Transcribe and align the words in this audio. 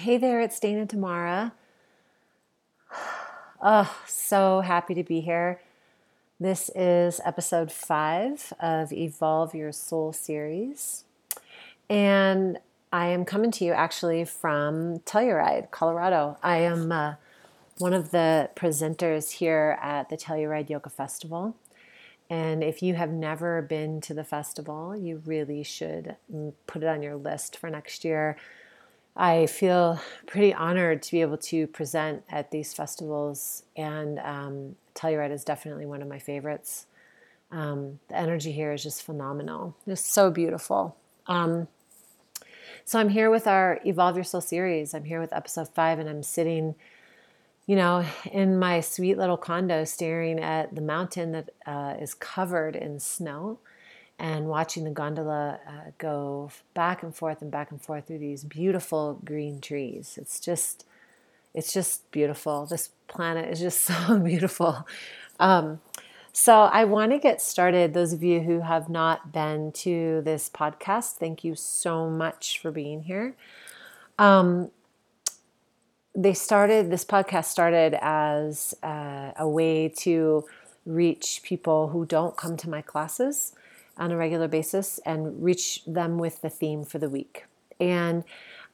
Hey 0.00 0.16
there, 0.16 0.40
it's 0.40 0.60
Dana 0.60 0.86
Damara. 0.86 1.50
Oh, 3.60 3.92
so 4.06 4.60
happy 4.60 4.94
to 4.94 5.02
be 5.02 5.20
here. 5.20 5.60
This 6.38 6.70
is 6.76 7.20
episode 7.24 7.72
five 7.72 8.52
of 8.60 8.92
Evolve 8.92 9.56
Your 9.56 9.72
Soul 9.72 10.12
series. 10.12 11.02
And 11.90 12.60
I 12.92 13.06
am 13.06 13.24
coming 13.24 13.50
to 13.50 13.64
you 13.64 13.72
actually 13.72 14.24
from 14.24 15.00
Telluride, 15.00 15.72
Colorado. 15.72 16.38
I 16.44 16.58
am 16.58 16.92
uh, 16.92 17.14
one 17.78 17.92
of 17.92 18.12
the 18.12 18.50
presenters 18.54 19.32
here 19.32 19.76
at 19.82 20.10
the 20.10 20.16
Telluride 20.16 20.70
Yoga 20.70 20.90
Festival. 20.90 21.56
And 22.30 22.62
if 22.62 22.80
you 22.80 22.94
have 22.94 23.10
never 23.10 23.60
been 23.60 24.00
to 24.02 24.14
the 24.14 24.22
festival, 24.22 24.96
you 24.96 25.20
really 25.26 25.64
should 25.64 26.14
mm, 26.32 26.52
put 26.68 26.84
it 26.84 26.88
on 26.88 27.02
your 27.02 27.16
list 27.16 27.56
for 27.56 27.68
next 27.68 28.04
year. 28.04 28.36
I 29.20 29.46
feel 29.46 30.00
pretty 30.28 30.54
honored 30.54 31.02
to 31.02 31.10
be 31.10 31.22
able 31.22 31.38
to 31.38 31.66
present 31.66 32.22
at 32.30 32.52
these 32.52 32.72
festivals, 32.72 33.64
and 33.76 34.20
um, 34.20 34.76
Telluride 34.94 35.32
is 35.32 35.42
definitely 35.42 35.86
one 35.86 36.02
of 36.02 36.08
my 36.08 36.20
favorites. 36.20 36.86
Um, 37.50 37.98
the 38.08 38.16
energy 38.16 38.52
here 38.52 38.72
is 38.72 38.80
just 38.80 39.02
phenomenal, 39.02 39.74
just 39.88 40.12
so 40.12 40.30
beautiful. 40.30 40.96
Um, 41.26 41.66
so 42.84 43.00
I'm 43.00 43.08
here 43.08 43.28
with 43.28 43.48
our 43.48 43.80
Evolve 43.84 44.14
Your 44.14 44.24
Soul 44.24 44.40
series. 44.40 44.94
I'm 44.94 45.04
here 45.04 45.20
with 45.20 45.32
episode 45.32 45.68
five, 45.68 45.98
and 45.98 46.08
I'm 46.08 46.22
sitting, 46.22 46.76
you 47.66 47.74
know, 47.74 48.04
in 48.30 48.56
my 48.56 48.78
sweet 48.78 49.18
little 49.18 49.36
condo, 49.36 49.84
staring 49.84 50.38
at 50.38 50.76
the 50.76 50.80
mountain 50.80 51.32
that 51.32 51.50
uh, 51.66 51.96
is 52.00 52.14
covered 52.14 52.76
in 52.76 53.00
snow 53.00 53.58
and 54.18 54.46
watching 54.46 54.84
the 54.84 54.90
gondola 54.90 55.60
uh, 55.66 55.90
go 55.98 56.50
back 56.74 57.02
and 57.02 57.14
forth 57.14 57.40
and 57.40 57.50
back 57.50 57.70
and 57.70 57.80
forth 57.80 58.06
through 58.06 58.18
these 58.18 58.44
beautiful 58.44 59.20
green 59.24 59.60
trees. 59.60 60.18
It's 60.20 60.40
just, 60.40 60.84
it's 61.54 61.72
just 61.72 62.10
beautiful. 62.10 62.66
This 62.66 62.90
planet 63.06 63.48
is 63.50 63.60
just 63.60 63.80
so 63.82 64.18
beautiful. 64.18 64.86
Um, 65.38 65.80
so 66.32 66.62
I 66.62 66.84
want 66.84 67.12
to 67.12 67.18
get 67.18 67.40
started. 67.40 67.94
Those 67.94 68.12
of 68.12 68.22
you 68.22 68.40
who 68.40 68.60
have 68.60 68.88
not 68.88 69.32
been 69.32 69.72
to 69.72 70.20
this 70.24 70.50
podcast, 70.50 71.14
thank 71.14 71.44
you 71.44 71.54
so 71.54 72.10
much 72.10 72.58
for 72.60 72.70
being 72.70 73.02
here. 73.02 73.34
Um, 74.18 74.70
they 76.14 76.34
started 76.34 76.90
this 76.90 77.04
podcast 77.04 77.44
started 77.44 77.96
as 78.00 78.74
uh, 78.82 79.30
a 79.38 79.48
way 79.48 79.88
to 79.88 80.44
reach 80.84 81.40
people 81.44 81.88
who 81.88 82.04
don't 82.04 82.36
come 82.36 82.56
to 82.56 82.68
my 82.68 82.82
classes 82.82 83.52
on 83.98 84.12
a 84.12 84.16
regular 84.16 84.48
basis 84.48 84.98
and 85.04 85.42
reach 85.42 85.84
them 85.86 86.18
with 86.18 86.40
the 86.40 86.50
theme 86.50 86.84
for 86.84 86.98
the 86.98 87.08
week. 87.08 87.44
And 87.80 88.24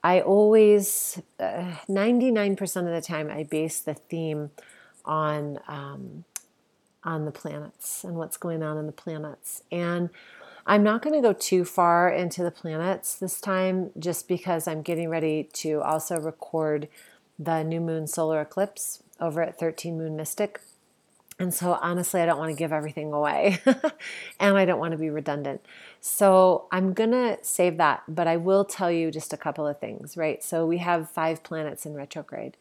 I 0.03 0.21
always, 0.21 1.21
uh, 1.41 1.77
99% 1.89 2.77
of 2.77 2.85
the 2.87 3.01
time, 3.01 3.31
I 3.31 3.43
base 3.43 3.81
the 3.81 3.95
theme 3.95 4.51
on 5.05 5.59
um, 5.67 6.25
on 7.03 7.27
the 7.27 7.31
planets 7.31 8.03
and 8.03 8.17
what's 8.17 8.39
going 8.39 8.63
on 8.63 8.79
in 8.79 8.87
the 8.87 8.93
planets. 8.93 9.63
And 9.71 10.09
I'm 10.67 10.83
not 10.83 11.03
going 11.03 11.15
to 11.15 11.21
go 11.21 11.35
too 11.35 11.65
far 11.65 12.09
into 12.09 12.43
the 12.43 12.51
planets 12.51 13.15
this 13.15 13.41
time, 13.41 13.91
just 13.99 14.27
because 14.27 14.67
I'm 14.67 14.81
getting 14.81 15.11
ready 15.11 15.49
to 15.55 15.83
also 15.83 16.19
record 16.19 16.89
the 17.39 17.63
new 17.63 17.81
moon 17.81 18.07
solar 18.07 18.41
eclipse 18.41 19.03
over 19.21 19.43
at 19.43 19.59
13 19.59 19.99
Moon 19.99 20.17
Mystic 20.17 20.61
and 21.39 21.53
so, 21.53 21.77
honestly, 21.83 22.21
I 22.21 22.27
don't 22.27 22.39
want 22.39 22.51
to 22.51 22.57
give 22.57 22.73
everything 22.73 23.13
away 23.13 23.61
and 24.41 24.57
I 24.57 24.65
don't 24.65 24.79
want 24.79 24.93
to 24.93 24.99
be 24.99 25.11
redundant. 25.11 25.65
So, 26.01 26.69
I'm 26.71 26.93
going 26.93 27.11
to 27.11 27.39
save 27.43 27.77
that, 27.79 28.05
but 28.07 28.29
I 28.29 28.37
will 28.37 28.65
tell 28.65 28.91
you 28.91 29.11
just 29.11 29.33
a 29.33 29.37
couple 29.37 29.67
of 29.67 29.81
things, 29.81 30.17
right? 30.17 30.45
So, 30.45 30.65
we 30.65 30.79
have 30.79 31.11
five 31.11 31.43
planets 31.43 31.87
in 31.87 31.95
retrograde, 31.95 32.57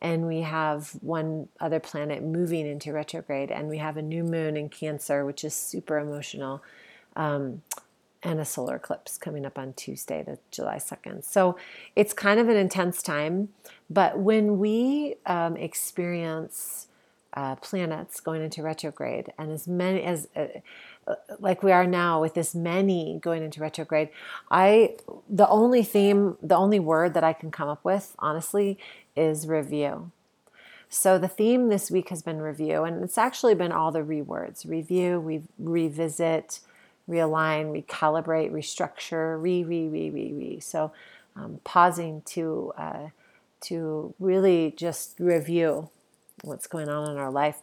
and 0.00 0.26
we 0.26 0.40
have 0.40 0.90
one 1.02 1.48
other 1.60 1.78
planet 1.78 2.22
moving 2.22 2.66
into 2.66 2.92
retrograde, 2.92 3.52
and 3.52 3.68
we 3.68 3.78
have 3.78 3.96
a 3.96 4.02
new 4.02 4.24
moon 4.24 4.56
in 4.56 4.70
Cancer, 4.70 5.24
which 5.24 5.44
is 5.44 5.54
super 5.54 5.96
emotional, 5.96 6.64
um, 7.14 7.62
and 8.24 8.40
a 8.40 8.44
solar 8.44 8.74
eclipse 8.74 9.18
coming 9.18 9.46
up 9.46 9.56
on 9.56 9.72
Tuesday, 9.74 10.24
the 10.24 10.38
July 10.50 10.78
2nd. 10.78 11.22
So, 11.22 11.56
it's 11.94 12.12
kind 12.12 12.40
of 12.40 12.48
an 12.48 12.56
intense 12.56 13.02
time, 13.02 13.50
but 13.88 14.18
when 14.18 14.58
we 14.58 15.14
um, 15.26 15.56
experience 15.56 16.88
uh, 17.36 17.54
planets 17.56 18.18
going 18.18 18.42
into 18.42 18.62
retrograde, 18.62 19.32
and 19.38 19.52
as 19.52 19.68
many 19.68 20.02
as 20.02 20.26
uh, 20.34 20.46
uh, 21.06 21.14
like 21.38 21.62
we 21.62 21.70
are 21.70 21.86
now 21.86 22.20
with 22.20 22.34
this 22.34 22.54
many 22.54 23.18
going 23.22 23.42
into 23.42 23.60
retrograde, 23.60 24.08
I 24.50 24.96
the 25.28 25.46
only 25.48 25.82
theme, 25.82 26.38
the 26.42 26.56
only 26.56 26.80
word 26.80 27.12
that 27.14 27.22
I 27.22 27.34
can 27.34 27.50
come 27.50 27.68
up 27.68 27.84
with, 27.84 28.16
honestly, 28.18 28.78
is 29.14 29.46
review. 29.46 30.10
So 30.88 31.18
the 31.18 31.28
theme 31.28 31.68
this 31.68 31.90
week 31.90 32.08
has 32.08 32.22
been 32.22 32.40
review, 32.40 32.84
and 32.84 33.04
it's 33.04 33.18
actually 33.18 33.54
been 33.54 33.70
all 33.70 33.92
the 33.92 34.00
rewords: 34.00 34.66
review, 34.68 35.20
we 35.20 35.42
revisit, 35.58 36.60
realign, 37.08 37.70
recalibrate, 37.70 38.50
restructure, 38.50 39.40
re, 39.40 39.62
re, 39.62 39.88
re, 39.88 40.10
re, 40.10 40.32
re. 40.32 40.60
So 40.60 40.90
um, 41.36 41.60
pausing 41.64 42.22
to 42.26 42.72
uh, 42.78 43.08
to 43.62 44.14
really 44.18 44.72
just 44.74 45.16
review 45.18 45.90
what's 46.42 46.66
going 46.66 46.88
on 46.88 47.10
in 47.10 47.16
our 47.16 47.30
life. 47.30 47.60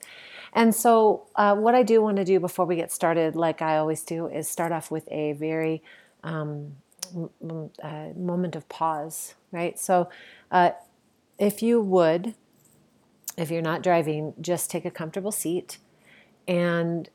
And 0.53 0.73
so, 0.73 1.27
uh, 1.35 1.55
what 1.55 1.75
I 1.75 1.83
do 1.83 2.01
want 2.01 2.17
to 2.17 2.25
do 2.25 2.39
before 2.39 2.65
we 2.65 2.75
get 2.75 2.91
started, 2.91 3.35
like 3.35 3.61
I 3.61 3.77
always 3.77 4.03
do, 4.03 4.27
is 4.27 4.47
start 4.47 4.71
off 4.71 4.91
with 4.91 5.07
a 5.11 5.33
very 5.33 5.83
um, 6.23 6.73
m- 7.15 7.69
uh, 7.81 8.09
moment 8.15 8.55
of 8.55 8.67
pause, 8.69 9.35
right? 9.51 9.79
So, 9.79 10.09
uh, 10.51 10.71
if 11.39 11.63
you 11.63 11.81
would, 11.81 12.35
if 13.37 13.49
you're 13.49 13.61
not 13.61 13.81
driving, 13.81 14.33
just 14.39 14.69
take 14.69 14.85
a 14.85 14.91
comfortable 14.91 15.31
seat 15.31 15.79
and 16.47 17.09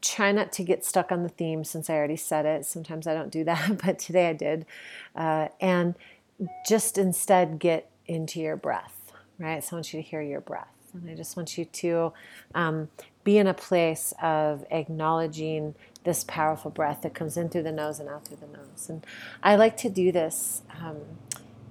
try 0.00 0.30
not 0.30 0.52
to 0.52 0.62
get 0.62 0.84
stuck 0.84 1.10
on 1.10 1.22
the 1.22 1.28
theme 1.28 1.64
since 1.64 1.90
I 1.90 1.94
already 1.94 2.16
said 2.16 2.46
it. 2.46 2.64
Sometimes 2.64 3.06
I 3.06 3.14
don't 3.14 3.30
do 3.30 3.44
that, 3.44 3.82
but 3.84 3.98
today 3.98 4.28
I 4.28 4.32
did. 4.32 4.66
Uh, 5.14 5.48
and 5.60 5.94
just 6.66 6.98
instead 6.98 7.58
get 7.58 7.90
into 8.06 8.40
your 8.40 8.56
breath, 8.56 9.12
right? 9.38 9.62
So 9.62 9.74
I 9.74 9.76
want 9.76 9.92
you 9.92 10.02
to 10.02 10.08
hear 10.08 10.22
your 10.22 10.40
breath. 10.40 10.73
And 10.94 11.10
I 11.10 11.14
just 11.14 11.36
want 11.36 11.58
you 11.58 11.64
to 11.64 12.12
um, 12.54 12.88
be 13.24 13.38
in 13.38 13.46
a 13.46 13.54
place 13.54 14.14
of 14.22 14.64
acknowledging 14.70 15.74
this 16.04 16.24
powerful 16.24 16.70
breath 16.70 17.02
that 17.02 17.14
comes 17.14 17.36
in 17.36 17.48
through 17.48 17.62
the 17.62 17.72
nose 17.72 17.98
and 17.98 18.08
out 18.08 18.26
through 18.26 18.36
the 18.36 18.46
nose. 18.46 18.88
And 18.88 19.04
I 19.42 19.56
like 19.56 19.76
to 19.78 19.88
do 19.88 20.12
this 20.12 20.62
um, 20.80 20.98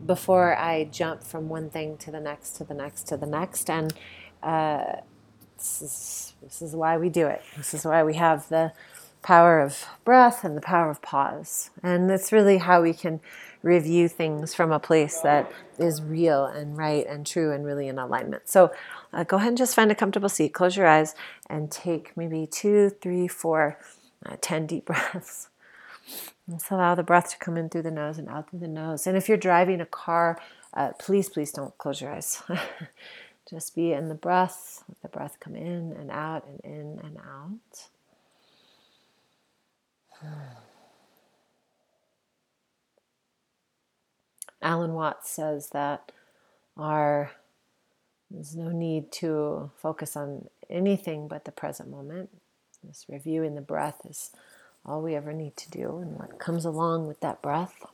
before 0.06 0.58
I 0.58 0.86
jump 0.86 1.24
from 1.24 1.50
one 1.50 1.70
thing 1.70 1.98
to 1.98 2.12
the 2.12 2.20
next, 2.20 2.58
to 2.58 2.64
the 2.64 2.74
next, 2.74 3.08
to 3.08 3.18
the 3.18 3.28
next. 3.28 3.70
And 3.70 3.94
uh, 4.42 4.98
this, 5.58 5.82
is, 5.82 6.34
this 6.42 6.62
is 6.62 6.76
why 6.76 6.98
we 6.98 7.10
do 7.10 7.28
it. 7.28 7.42
This 7.56 7.74
is 7.74 7.86
why 7.86 8.04
we 8.04 8.16
have 8.16 8.50
the 8.50 8.74
power 9.22 9.62
of 9.62 9.86
breath 10.04 10.44
and 10.44 10.58
the 10.58 10.62
power 10.62 10.90
of 10.90 11.02
pause. 11.02 11.70
And 11.82 12.10
that's 12.10 12.32
really 12.32 12.58
how 12.58 12.82
we 12.82 12.94
can 12.94 13.22
review 13.62 14.10
things 14.10 14.54
from 14.54 14.72
a 14.72 14.80
place 14.80 15.22
that 15.22 15.50
is 15.80 16.02
real 16.02 16.46
and 16.46 16.78
right 16.78 17.08
and 17.08 17.26
true 17.26 17.54
and 17.54 17.66
really 17.66 17.88
in 17.88 17.98
alignment. 17.98 18.50
So 18.50 18.72
uh, 19.14 19.24
go 19.24 19.38
ahead 19.38 19.50
and 19.50 19.58
just 19.58 19.76
find 19.76 19.92
a 19.92 19.96
comfortable 19.96 20.30
seat, 20.30 20.54
close 20.54 20.76
your 20.76 20.88
eyes, 20.88 21.16
and 21.50 21.72
take 21.72 22.16
maybe 22.18 22.48
two, 22.48 22.90
three, 23.02 23.28
four, 23.28 23.78
uh, 24.26 24.36
ten 24.42 24.66
deep 24.66 24.86
breaths. 24.88 25.50
Just 26.50 26.72
allow 26.72 26.96
the 26.96 27.04
breath 27.04 27.30
to 27.30 27.38
come 27.38 27.56
in 27.56 27.70
through 27.70 27.84
the 27.84 27.92
nose 27.92 28.18
and 28.18 28.28
out 28.28 28.50
through 28.50 28.60
the 28.60 28.68
nose. 28.68 29.08
And 29.08 29.16
if 29.16 29.30
you're 29.30 29.38
driving 29.38 29.80
a 29.80 29.86
car, 29.86 30.42
uh, 30.74 30.92
please, 31.00 31.30
please 31.30 31.52
don't 31.52 31.78
close 31.78 32.02
your 32.02 32.12
eyes. 32.12 32.44
just 33.50 33.76
be 33.76 33.94
in 33.94 34.10
the 34.10 34.16
breath, 34.16 34.84
let 34.90 35.02
the 35.02 35.08
breath 35.08 35.38
come 35.40 35.56
in 35.56 35.94
and 35.98 36.12
out 36.12 36.46
and 36.48 36.60
in 36.64 37.00
and 37.04 37.18
out. 37.18 37.88
Alan 44.62 44.94
Watts 44.94 45.30
says 45.30 45.70
that 45.70 46.12
our 46.78 47.32
there's 48.34 48.56
no 48.56 48.70
need 48.70 49.12
to 49.12 49.72
focus 49.78 50.18
on 50.18 50.50
anything 50.70 51.28
but 51.28 51.46
the 51.46 51.52
present 51.52 51.90
moment. 51.90 52.30
This 52.84 53.06
reviewing 53.08 53.56
the 53.56 53.62
breath 53.62 54.02
is 54.10 54.32
all 54.86 55.02
we 55.02 55.16
ever 55.16 55.32
need 55.32 55.56
to 55.56 55.70
do, 55.70 56.00
and 56.00 56.18
what 56.18 56.40
comes 56.40 56.66
along 56.66 57.08
with 57.08 57.22
that 57.22 57.42
breath. 57.42 57.86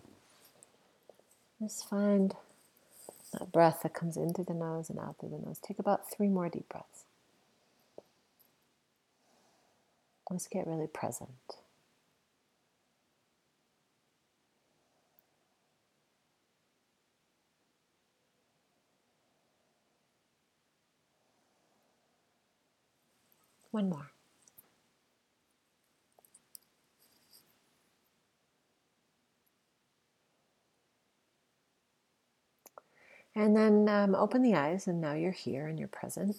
Just 1.62 1.88
find 1.88 2.36
that 3.33 3.51
breath 3.51 3.81
that 3.83 3.94
comes 3.94 4.18
in 4.18 4.33
through 4.33 4.45
the 4.45 4.53
nose 4.53 4.89
and 4.89 4.97
out 4.97 5.18
through 5.19 5.30
the 5.30 5.38
nose. 5.38 5.59
Take 5.59 5.77
about 5.77 6.09
three 6.09 6.30
more 6.30 6.50
deep 6.50 6.68
breaths. 6.69 7.03
Let's 10.31 10.47
get 10.47 10.65
really 10.65 10.88
present. 10.88 11.59
One 23.71 23.89
more. 23.89 24.12
And 33.36 33.56
then 33.56 33.88
um, 33.88 34.16
open 34.16 34.42
the 34.42 34.56
eyes, 34.56 34.88
and 34.88 35.00
now 35.00 35.13
you're 35.13 35.31
here 35.31 35.68
and 35.68 35.80
you're 35.80 35.88
present. 35.88 36.36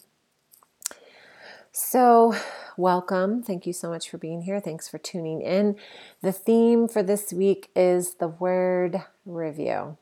So, 1.73 2.35
welcome. 2.77 3.43
Thank 3.43 3.65
you 3.65 3.73
so 3.73 3.89
much 3.89 4.11
for 4.11 4.19
being 4.19 4.43
here. 4.43 4.59
Thanks 4.61 4.89
for 4.89 4.99
tuning 4.99 5.41
in. 5.41 5.77
The 6.21 6.33
theme 6.33 6.89
for 6.89 7.03
this 7.03 7.33
week 7.33 7.71
is 7.77 8.15
the 8.15 8.29
word 8.29 9.05
review 9.25 9.97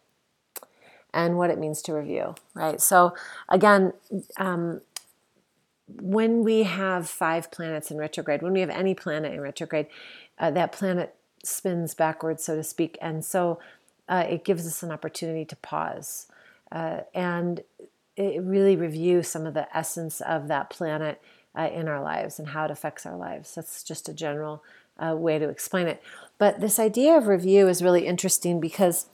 and 1.12 1.36
what 1.36 1.50
it 1.50 1.58
means 1.58 1.82
to 1.82 1.92
review, 1.92 2.34
right? 2.54 2.80
So, 2.80 3.14
again, 3.48 3.92
um, 4.38 4.80
when 6.00 6.44
we 6.44 6.64
have 6.64 7.08
five 7.08 7.50
planets 7.50 7.90
in 7.90 7.98
retrograde, 7.98 8.42
when 8.42 8.52
we 8.52 8.60
have 8.60 8.70
any 8.70 8.94
planet 8.94 9.32
in 9.32 9.40
retrograde, 9.40 9.86
uh, 10.38 10.50
that 10.50 10.72
planet 10.72 11.14
spins 11.44 11.94
backwards, 11.94 12.44
so 12.44 12.56
to 12.56 12.62
speak. 12.62 12.98
And 13.00 13.24
so 13.24 13.58
uh, 14.08 14.24
it 14.28 14.44
gives 14.44 14.66
us 14.66 14.82
an 14.82 14.90
opportunity 14.90 15.44
to 15.44 15.56
pause 15.56 16.26
uh, 16.70 17.00
and 17.14 17.62
it 18.16 18.42
really 18.42 18.76
review 18.76 19.22
some 19.22 19.46
of 19.46 19.54
the 19.54 19.74
essence 19.76 20.20
of 20.20 20.48
that 20.48 20.70
planet 20.70 21.20
uh, 21.56 21.68
in 21.72 21.88
our 21.88 22.02
lives 22.02 22.38
and 22.38 22.48
how 22.48 22.64
it 22.64 22.70
affects 22.70 23.06
our 23.06 23.16
lives. 23.16 23.54
That's 23.54 23.82
just 23.82 24.08
a 24.08 24.12
general 24.12 24.62
uh, 24.98 25.14
way 25.16 25.38
to 25.38 25.48
explain 25.48 25.86
it. 25.86 26.02
But 26.36 26.60
this 26.60 26.78
idea 26.78 27.16
of 27.16 27.26
review 27.26 27.68
is 27.68 27.82
really 27.82 28.06
interesting 28.06 28.60
because, 28.60 29.06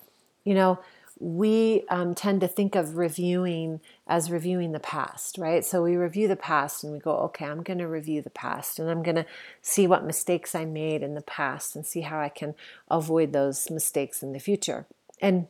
you 0.44 0.55
know, 0.55 0.79
we 1.20 1.84
um, 1.88 2.14
tend 2.14 2.40
to 2.40 2.49
think 2.49 2.75
of 2.75 2.96
reviewing 2.96 3.81
as 4.06 4.31
reviewing 4.31 4.72
the 4.72 4.81
past, 4.81 5.38
right? 5.38 5.64
So 5.64 5.82
we 5.82 5.96
review 5.96 6.26
the 6.26 6.37
past 6.37 6.82
and 6.82 6.93
we 6.93 6.99
go, 6.99 7.16
okay, 7.19 7.46
I'm 7.46 7.62
going 7.62 7.78
to 7.78 7.88
review 7.88 8.20
the 8.20 8.31
past 8.31 8.78
and 8.78 8.90
I'm 8.90 9.02
going 9.02 9.16
to 9.16 9.26
see 9.62 9.87
what 9.87 10.05
mistakes 10.05 10.55
I 10.55 10.64
made 10.64 11.02
in 11.02 11.14
the 11.14 11.22
past 11.22 11.76
and 11.76 11.87
see 11.87 12.00
how 12.00 12.20
I 12.20 12.28
can 12.28 12.55
avoid 12.90 13.32
those 13.32 13.70
mistakes 13.70 14.22
in 14.22 14.32
the 14.32 14.40
future. 14.40 14.87
And 15.20 15.46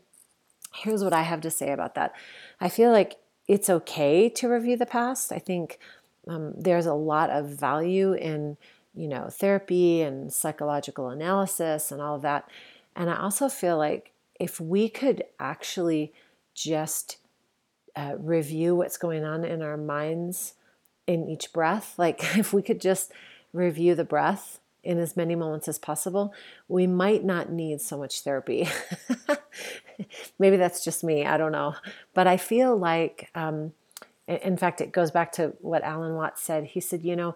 here's 0.74 1.02
what 1.02 1.14
I 1.14 1.22
have 1.22 1.40
to 1.42 1.50
say 1.50 1.72
about 1.72 1.94
that 1.94 2.12
I 2.60 2.68
feel 2.68 2.90
like 2.90 3.16
it's 3.48 3.70
okay 3.70 4.28
to 4.28 4.48
review 4.48 4.76
the 4.76 4.86
past. 4.86 5.32
I 5.32 5.38
think 5.38 5.78
um, 6.28 6.54
there's 6.56 6.86
a 6.86 6.94
lot 6.94 7.30
of 7.30 7.48
value 7.48 8.12
in, 8.12 8.56
you 8.94 9.08
know, 9.08 9.28
therapy 9.30 10.02
and 10.02 10.32
psychological 10.32 11.08
analysis 11.08 11.90
and 11.90 12.00
all 12.00 12.16
of 12.16 12.22
that. 12.22 12.48
And 12.96 13.10
I 13.10 13.18
also 13.18 13.48
feel 13.48 13.76
like 13.76 14.13
if 14.38 14.60
we 14.60 14.88
could 14.88 15.24
actually 15.38 16.12
just 16.54 17.18
uh, 17.96 18.14
review 18.18 18.74
what's 18.74 18.96
going 18.96 19.24
on 19.24 19.44
in 19.44 19.62
our 19.62 19.76
minds 19.76 20.54
in 21.06 21.28
each 21.28 21.52
breath, 21.52 21.94
like 21.98 22.36
if 22.36 22.52
we 22.52 22.62
could 22.62 22.80
just 22.80 23.12
review 23.52 23.94
the 23.94 24.04
breath 24.04 24.60
in 24.82 24.98
as 24.98 25.16
many 25.16 25.34
moments 25.34 25.66
as 25.66 25.78
possible, 25.78 26.34
we 26.68 26.86
might 26.86 27.24
not 27.24 27.50
need 27.50 27.80
so 27.80 27.96
much 27.96 28.20
therapy. 28.20 28.68
Maybe 30.38 30.56
that's 30.56 30.84
just 30.84 31.02
me, 31.02 31.24
I 31.24 31.38
don't 31.38 31.52
know. 31.52 31.74
But 32.12 32.26
I 32.26 32.36
feel 32.36 32.76
like, 32.76 33.30
um, 33.34 33.72
in 34.26 34.56
fact, 34.58 34.80
it 34.82 34.92
goes 34.92 35.10
back 35.10 35.32
to 35.32 35.54
what 35.60 35.82
Alan 35.82 36.16
Watts 36.16 36.42
said. 36.42 36.64
He 36.64 36.80
said, 36.80 37.02
you 37.02 37.16
know, 37.16 37.34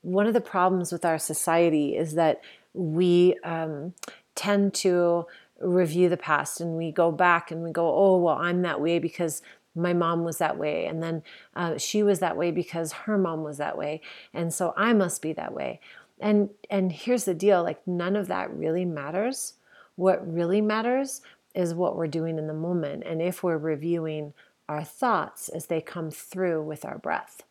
one 0.00 0.26
of 0.26 0.34
the 0.34 0.40
problems 0.40 0.92
with 0.92 1.04
our 1.04 1.18
society 1.18 1.96
is 1.96 2.14
that 2.14 2.40
we 2.72 3.36
um, 3.44 3.92
tend 4.34 4.72
to 4.72 5.26
review 5.60 6.08
the 6.08 6.16
past 6.16 6.60
and 6.60 6.76
we 6.76 6.92
go 6.92 7.10
back 7.10 7.50
and 7.50 7.62
we 7.62 7.70
go, 7.70 7.92
oh, 7.92 8.18
well, 8.18 8.36
I'm 8.36 8.62
that 8.62 8.80
way 8.80 8.98
because 8.98 9.42
my 9.74 9.92
mom 9.92 10.24
was 10.24 10.38
that 10.38 10.58
way. 10.58 10.86
And 10.86 11.02
then 11.02 11.22
uh, 11.54 11.78
she 11.78 12.02
was 12.02 12.18
that 12.20 12.36
way 12.36 12.50
because 12.50 12.92
her 12.92 13.18
mom 13.18 13.42
was 13.42 13.58
that 13.58 13.78
way. 13.78 14.00
And 14.34 14.52
so 14.52 14.74
I 14.76 14.92
must 14.92 15.22
be 15.22 15.32
that 15.34 15.52
way. 15.52 15.80
And, 16.20 16.50
and 16.68 16.90
here's 16.92 17.24
the 17.24 17.34
deal 17.34 17.62
like, 17.62 17.86
none 17.86 18.16
of 18.16 18.28
that 18.28 18.52
really 18.52 18.84
matters. 18.84 19.54
What 19.96 20.32
really 20.32 20.60
matters 20.60 21.22
is 21.54 21.74
what 21.74 21.96
we're 21.96 22.08
doing 22.08 22.38
in 22.38 22.46
the 22.46 22.54
moment. 22.54 23.04
And 23.06 23.22
if 23.22 23.42
we're 23.42 23.58
reviewing 23.58 24.32
our 24.68 24.84
thoughts 24.84 25.48
as 25.48 25.66
they 25.66 25.80
come 25.80 26.10
through 26.10 26.62
with 26.62 26.84
our 26.84 26.98
breath, 26.98 27.42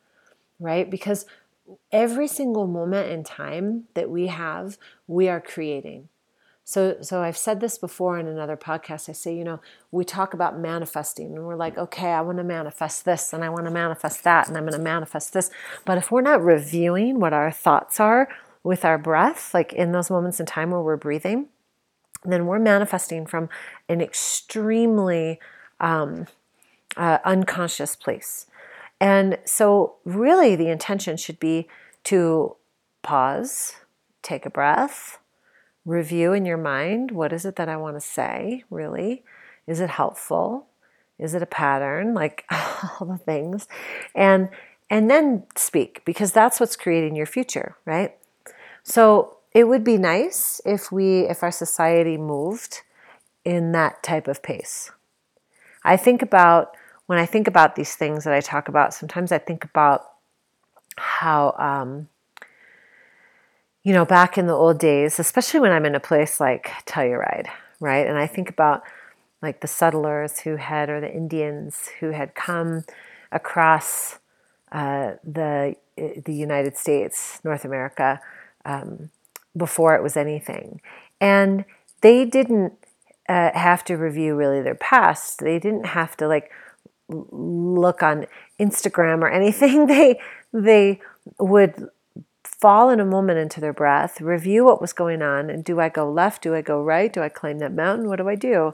right? 0.60 0.90
Because 0.90 1.26
every 1.92 2.28
single 2.28 2.68
moment 2.68 3.10
in 3.10 3.24
time 3.24 3.86
that 3.96 4.10
we 4.10 4.28
have, 4.28 4.78
we 5.08 5.28
are 5.28 5.42
creating. 5.42 6.10
So, 6.68 6.98
so 7.00 7.22
I've 7.22 7.38
said 7.38 7.62
this 7.62 7.78
before 7.78 8.20
in 8.20 8.28
another 8.28 8.58
podcast. 8.58 9.08
I 9.08 9.14
say, 9.14 9.34
you 9.34 9.46
know, 9.46 9.62
we 9.90 10.04
talk 10.04 10.34
about 10.34 10.60
manifesting 10.60 11.34
and 11.34 11.46
we're 11.46 11.56
like, 11.56 11.78
okay, 11.78 12.12
I 12.12 12.20
want 12.20 12.40
to 12.40 12.44
manifest 12.44 13.06
this 13.06 13.32
and 13.32 13.42
I 13.42 13.48
want 13.48 13.64
to 13.68 13.72
manifest 13.72 14.26
that 14.26 14.50
and 14.50 14.58
I'm 14.58 14.64
going 14.64 14.74
to 14.74 14.80
manifest 14.80 15.32
this. 15.32 15.50
But 15.86 15.98
if 15.98 16.12
we're 16.12 16.20
not 16.20 16.44
reviewing 16.44 17.22
what 17.22 17.32
our 17.32 17.52
thoughts 17.52 18.02
are 18.02 18.28
with 18.64 18.84
our 18.84 18.98
breath, 18.98 19.54
like 19.54 19.72
in 19.72 19.94
those 19.94 20.10
moments 20.10 20.42
in 20.42 20.46
time 20.46 20.72
where 20.72 20.82
we're 20.82 20.98
breathing, 20.98 21.48
then 22.26 22.46
we're 22.48 22.60
manifesting 22.60 23.26
from 23.26 23.48
an 23.88 24.02
extremely 24.02 25.40
um, 25.80 26.28
uh, 26.98 27.20
unconscious 27.24 27.96
place. 27.96 28.46
And 29.00 29.38
so, 29.46 29.96
really, 30.04 30.58
the 30.58 30.68
intention 30.68 31.16
should 31.16 31.40
be 31.40 31.70
to 32.04 32.58
pause, 33.04 33.76
take 34.22 34.46
a 34.46 34.50
breath 34.50 35.20
review 35.88 36.34
in 36.34 36.46
your 36.46 36.58
mind 36.58 37.12
what 37.12 37.32
is 37.32 37.46
it 37.46 37.56
that 37.56 37.70
I 37.70 37.78
want 37.78 37.96
to 37.96 38.02
say, 38.02 38.64
really? 38.70 39.24
Is 39.66 39.80
it 39.80 39.90
helpful? 39.90 40.68
Is 41.18 41.34
it 41.34 41.42
a 41.42 41.48
pattern? 41.48 42.14
Like 42.14 42.46
all 42.52 43.08
the 43.08 43.18
things. 43.18 43.68
And 44.14 44.50
and 44.90 45.10
then 45.10 45.44
speak 45.56 46.04
because 46.06 46.32
that's 46.32 46.60
what's 46.60 46.76
creating 46.76 47.16
your 47.16 47.26
future, 47.26 47.76
right? 47.86 48.16
So 48.84 49.38
it 49.54 49.66
would 49.66 49.84
be 49.84 49.98
nice 49.98 50.62
if 50.66 50.92
we 50.92 51.22
if 51.22 51.42
our 51.42 51.52
society 51.52 52.18
moved 52.18 52.82
in 53.44 53.72
that 53.72 54.04
type 54.04 54.28
of 54.28 54.44
pace. 54.44 54.92
I 55.84 55.96
think 55.96 56.22
about 56.22 56.76
when 57.06 57.18
I 57.18 57.26
think 57.26 57.48
about 57.48 57.78
these 57.78 57.96
things 57.96 58.26
that 58.26 58.34
I 58.34 58.42
talk 58.42 58.68
about, 58.68 58.94
sometimes 58.94 59.32
I 59.32 59.38
think 59.38 59.64
about 59.64 60.02
how 60.98 61.56
um, 61.58 62.10
you 63.88 63.94
know, 63.94 64.04
back 64.04 64.38
in 64.38 64.48
the 64.48 64.54
old 64.54 64.80
days, 64.80 65.18
especially 65.18 65.62
when 65.62 65.72
I'm 65.72 65.86
in 65.86 65.96
a 65.96 66.00
place 66.02 66.42
like 66.42 66.72
Telluride, 66.86 67.48
right? 67.80 68.06
And 68.06 68.18
I 68.18 68.28
think 68.28 68.50
about 68.50 68.84
like 69.42 69.62
the 69.62 69.68
settlers 69.68 70.40
who 70.40 70.58
had, 70.58 70.90
or 70.90 71.00
the 71.00 71.10
Indians 71.10 71.92
who 72.02 72.12
had 72.12 72.36
come 72.36 72.84
across 73.32 74.20
uh, 74.74 75.12
the 75.24 75.78
the 75.96 76.34
United 76.34 76.76
States, 76.76 77.40
North 77.46 77.64
America, 77.64 78.20
um, 78.66 79.10
before 79.56 79.96
it 79.96 80.04
was 80.04 80.18
anything, 80.18 80.82
and 81.22 81.64
they 82.02 82.26
didn't 82.26 82.74
uh, 83.30 83.52
have 83.54 83.86
to 83.86 83.96
review 83.96 84.36
really 84.36 84.62
their 84.62 84.76
past. 84.76 85.40
They 85.40 85.60
didn't 85.60 85.86
have 85.86 86.18
to 86.18 86.28
like 86.28 86.52
look 87.08 88.04
on 88.04 88.28
Instagram 88.60 89.22
or 89.22 89.30
anything. 89.30 89.88
They 89.88 90.20
they 90.52 91.00
would 91.40 91.90
fall 92.60 92.90
in 92.90 93.00
a 93.00 93.06
moment 93.06 93.40
into 93.40 93.62
their 93.62 93.74
breath, 93.74 94.20
review 94.20 94.66
what 94.66 94.82
was 94.82 94.94
going 94.94 95.22
on, 95.22 95.50
and 95.50 95.64
do 95.64 95.80
I 95.80 95.90
go 95.90 96.12
left? 96.12 96.42
Do 96.42 96.56
I 96.56 96.62
go 96.62 96.82
right? 96.82 97.12
Do 97.14 97.22
I 97.22 97.30
climb 97.30 97.60
that 97.60 97.74
mountain? 97.74 98.08
What 98.08 98.18
do 98.18 98.28
I 98.28 98.36
do? 98.36 98.74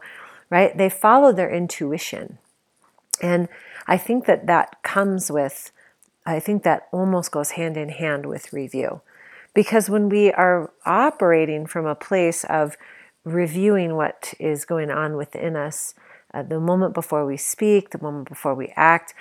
Right? 0.50 0.76
They 0.78 0.90
follow 0.90 1.34
their 1.34 1.54
intuition. 1.54 2.38
And 3.22 3.50
I 3.88 3.98
think 3.98 4.26
that 4.26 4.48
that 4.48 4.82
comes 4.84 5.32
with, 5.32 5.72
I 6.26 6.40
think 6.40 6.64
that 6.64 6.88
almost 6.92 7.32
goes 7.32 7.52
hand 7.52 7.78
in 7.78 7.90
hand 7.90 8.26
with 8.26 8.54
review. 8.54 9.02
Because 9.54 9.90
when 9.90 10.10
we 10.10 10.32
are 10.32 10.72
operating 10.86 11.66
from 11.66 11.86
a 11.86 11.96
place 11.96 12.44
of 12.46 12.76
reviewing 13.24 13.96
what 13.96 14.34
is 14.40 14.66
going 14.66 14.90
on 14.90 15.16
within 15.16 15.56
us, 15.56 15.94
uh, 16.34 16.42
the 16.42 16.60
moment 16.60 16.94
before 16.94 17.26
we 17.26 17.38
speak, 17.38 17.92
the 17.92 18.02
moment 18.02 18.28
before 18.28 18.56
we 18.56 18.74
act, 18.76 19.14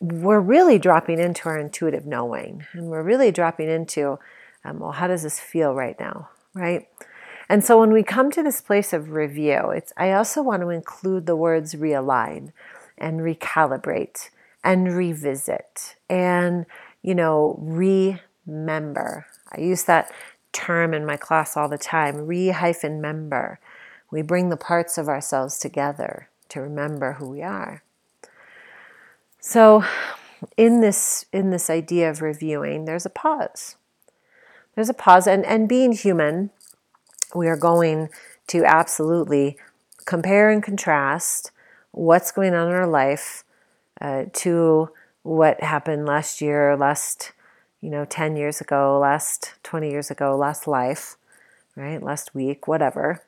we're 0.00 0.40
really 0.40 0.78
dropping 0.78 1.18
into 1.18 1.48
our 1.48 1.58
intuitive 1.58 2.06
knowing 2.06 2.64
and 2.72 2.86
we're 2.86 3.02
really 3.02 3.30
dropping 3.30 3.68
into, 3.68 4.18
um, 4.64 4.80
well, 4.80 4.92
how 4.92 5.06
does 5.06 5.22
this 5.22 5.38
feel 5.38 5.74
right 5.74 5.98
now, 6.00 6.30
right? 6.54 6.88
And 7.50 7.64
so 7.64 7.78
when 7.78 7.92
we 7.92 8.02
come 8.02 8.30
to 8.30 8.42
this 8.42 8.60
place 8.60 8.92
of 8.92 9.10
review, 9.10 9.70
it's 9.70 9.92
I 9.96 10.12
also 10.12 10.40
want 10.40 10.62
to 10.62 10.70
include 10.70 11.26
the 11.26 11.36
words 11.36 11.74
realign 11.74 12.52
and 12.96 13.20
recalibrate 13.20 14.30
and 14.62 14.92
revisit 14.92 15.96
and 16.08 16.64
you 17.02 17.14
know 17.14 17.56
remember. 17.58 19.26
I 19.52 19.60
use 19.60 19.84
that 19.84 20.12
term 20.52 20.94
in 20.94 21.04
my 21.04 21.16
class 21.16 21.56
all 21.56 21.68
the 21.68 21.78
time, 21.78 22.26
re 22.26 22.50
hyphen 22.50 23.00
member. 23.00 23.58
We 24.12 24.22
bring 24.22 24.48
the 24.48 24.56
parts 24.56 24.96
of 24.96 25.08
ourselves 25.08 25.58
together 25.58 26.28
to 26.50 26.60
remember 26.60 27.14
who 27.14 27.28
we 27.28 27.42
are. 27.42 27.82
So 29.40 29.84
in 30.56 30.80
this 30.80 31.24
in 31.32 31.50
this 31.50 31.70
idea 31.70 32.10
of 32.10 32.22
reviewing, 32.22 32.84
there's 32.84 33.06
a 33.06 33.10
pause. 33.10 33.76
There's 34.74 34.88
a 34.88 34.94
pause 34.94 35.26
and, 35.26 35.44
and 35.44 35.68
being 35.68 35.92
human, 35.92 36.50
we 37.34 37.48
are 37.48 37.56
going 37.56 38.08
to 38.48 38.64
absolutely 38.64 39.56
compare 40.04 40.50
and 40.50 40.62
contrast 40.62 41.50
what's 41.90 42.30
going 42.30 42.54
on 42.54 42.68
in 42.68 42.74
our 42.74 42.86
life 42.86 43.44
uh, 44.00 44.24
to 44.32 44.90
what 45.22 45.62
happened 45.62 46.06
last 46.06 46.40
year, 46.40 46.76
last 46.76 47.32
you 47.80 47.90
know, 47.90 48.04
10 48.04 48.36
years 48.36 48.60
ago, 48.60 48.98
last 48.98 49.54
20 49.62 49.90
years 49.90 50.10
ago, 50.10 50.36
last 50.36 50.68
life, 50.68 51.16
right? 51.76 52.02
Last 52.02 52.34
week, 52.34 52.68
whatever, 52.68 53.22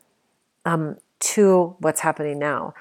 um, 0.64 0.98
to 1.20 1.74
what's 1.78 2.00
happening 2.00 2.38
now 2.38 2.74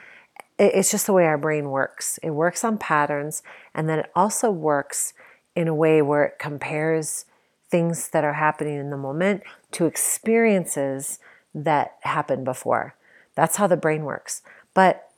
it's 0.66 0.92
just 0.92 1.08
the 1.08 1.14
way 1.14 1.26
our 1.26 1.38
brain 1.38 1.70
works. 1.70 2.20
It 2.22 2.32
works 2.32 2.64
on 2.64 2.78
patterns, 2.78 3.42
and 3.74 3.90
then 3.90 4.00
it 4.00 4.12
also 4.16 4.52
works 4.52 5.14
in 5.56 5.68
a 5.68 5.76
way 5.76 6.02
where 6.02 6.24
it 6.24 6.40
compares 6.40 7.26
things 7.70 8.10
that 8.10 8.24
are 8.24 8.34
happening 8.34 8.78
in 8.78 8.90
the 8.90 8.98
moment 8.98 9.44
to 9.72 9.86
experiences 9.86 11.20
that 11.56 11.98
happened 12.02 12.46
before. 12.46 12.96
That's 13.36 13.56
how 13.56 13.68
the 13.68 13.78
brain 13.78 14.04
works. 14.04 14.42
But 14.74 15.10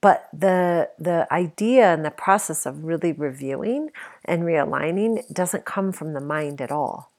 but 0.00 0.28
the 0.32 0.90
the 0.98 1.26
idea 1.30 1.92
and 1.92 2.04
the 2.04 2.10
process 2.10 2.66
of 2.66 2.84
really 2.84 3.12
reviewing 3.12 3.90
and 4.24 4.42
realigning 4.42 5.22
doesn't 5.32 5.64
come 5.64 5.92
from 5.92 6.14
the 6.14 6.20
mind 6.20 6.60
at 6.60 6.72
all. 6.72 7.10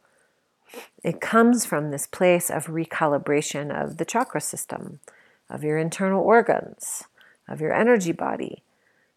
It 1.04 1.22
comes 1.22 1.66
from 1.66 1.92
this 1.92 2.08
place 2.08 2.50
of 2.50 2.66
recalibration 2.66 3.70
of 3.72 3.98
the 3.98 4.06
chakra 4.06 4.42
system, 4.42 5.00
of 5.50 5.64
your 5.64 5.78
internal 5.78 6.24
organs, 6.24 7.04
of 7.48 7.62
your 7.62 7.74
energy 7.74 8.12
body, 8.12 8.64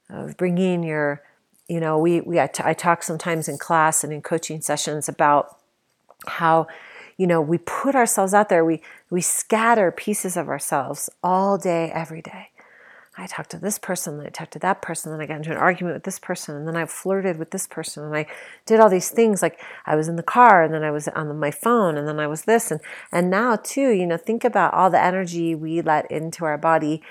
of 0.08 0.36
bringing 0.36 0.82
your, 0.82 1.22
you 1.68 1.80
know, 1.80 1.98
we, 1.98 2.20
we 2.20 2.40
I, 2.40 2.46
t- 2.46 2.62
I 2.64 2.74
talk 2.74 3.02
sometimes 3.02 3.48
in 3.48 3.58
class 3.58 4.04
and 4.04 4.12
in 4.12 4.22
coaching 4.22 4.60
sessions 4.60 5.08
about 5.08 5.58
how, 6.26 6.66
you 7.16 7.26
know, 7.26 7.40
we 7.40 7.58
put 7.58 7.94
ourselves 7.94 8.34
out 8.34 8.48
there, 8.48 8.64
we, 8.64 8.82
we 9.10 9.20
scatter 9.20 9.90
pieces 9.90 10.36
of 10.36 10.48
ourselves 10.48 11.08
all 11.22 11.56
day, 11.56 11.90
every 11.94 12.22
day. 12.22 12.50
I 13.18 13.26
talked 13.26 13.50
to 13.52 13.58
this 13.58 13.78
person, 13.78 14.18
then 14.18 14.26
I 14.26 14.30
talked 14.30 14.52
to 14.52 14.58
that 14.58 14.82
person, 14.82 15.10
then 15.10 15.22
I 15.22 15.26
got 15.26 15.38
into 15.38 15.50
an 15.50 15.56
argument 15.56 15.96
with 15.96 16.04
this 16.04 16.18
person, 16.18 16.54
and 16.54 16.68
then 16.68 16.76
I 16.76 16.84
flirted 16.84 17.38
with 17.38 17.50
this 17.50 17.66
person, 17.66 18.04
and 18.04 18.14
I 18.14 18.26
did 18.66 18.78
all 18.78 18.90
these 18.90 19.08
things. 19.08 19.40
Like 19.40 19.58
I 19.86 19.96
was 19.96 20.06
in 20.06 20.16
the 20.16 20.22
car, 20.22 20.62
and 20.62 20.74
then 20.74 20.82
I 20.82 20.90
was 20.90 21.08
on 21.08 21.38
my 21.38 21.50
phone, 21.50 21.96
and 21.96 22.06
then 22.06 22.20
I 22.20 22.26
was 22.26 22.44
this, 22.44 22.70
and 22.70 22.78
and 23.10 23.30
now 23.30 23.56
too, 23.56 23.88
you 23.88 24.06
know, 24.06 24.18
think 24.18 24.44
about 24.44 24.74
all 24.74 24.90
the 24.90 25.02
energy 25.02 25.54
we 25.54 25.80
let 25.80 26.10
into 26.10 26.44
our 26.44 26.58
body 26.58 27.02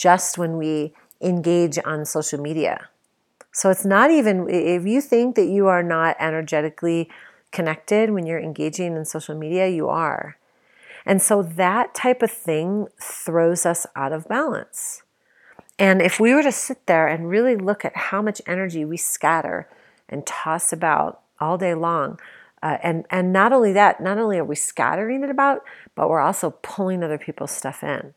just 0.00 0.38
when 0.38 0.56
we 0.56 0.94
engage 1.20 1.78
on 1.84 2.04
social 2.04 2.40
media. 2.40 2.88
So 3.52 3.70
it's 3.70 3.84
not 3.84 4.10
even 4.10 4.48
if 4.48 4.86
you 4.86 5.00
think 5.00 5.36
that 5.36 5.46
you 5.46 5.66
are 5.66 5.82
not 5.82 6.16
energetically 6.18 7.10
connected 7.50 8.10
when 8.10 8.26
you're 8.26 8.40
engaging 8.40 8.96
in 8.96 9.04
social 9.04 9.36
media, 9.36 9.68
you 9.68 9.88
are. 9.88 10.38
And 11.04 11.20
so 11.20 11.42
that 11.42 11.94
type 11.94 12.22
of 12.22 12.30
thing 12.30 12.86
throws 13.00 13.66
us 13.66 13.86
out 13.94 14.12
of 14.12 14.26
balance. 14.28 15.02
And 15.78 16.00
if 16.00 16.18
we 16.18 16.32
were 16.32 16.42
to 16.42 16.52
sit 16.52 16.86
there 16.86 17.06
and 17.06 17.28
really 17.28 17.56
look 17.56 17.84
at 17.84 17.96
how 17.96 18.22
much 18.22 18.40
energy 18.46 18.84
we 18.84 18.96
scatter 18.96 19.68
and 20.08 20.26
toss 20.26 20.72
about 20.72 21.20
all 21.40 21.58
day 21.58 21.74
long, 21.74 22.18
uh, 22.62 22.78
and 22.82 23.04
and 23.10 23.32
not 23.32 23.52
only 23.52 23.72
that, 23.72 24.00
not 24.00 24.18
only 24.18 24.38
are 24.38 24.44
we 24.44 24.54
scattering 24.54 25.24
it 25.24 25.30
about, 25.30 25.62
but 25.96 26.08
we're 26.08 26.20
also 26.20 26.50
pulling 26.62 27.02
other 27.02 27.18
people's 27.18 27.50
stuff 27.50 27.82
in. 27.82 28.14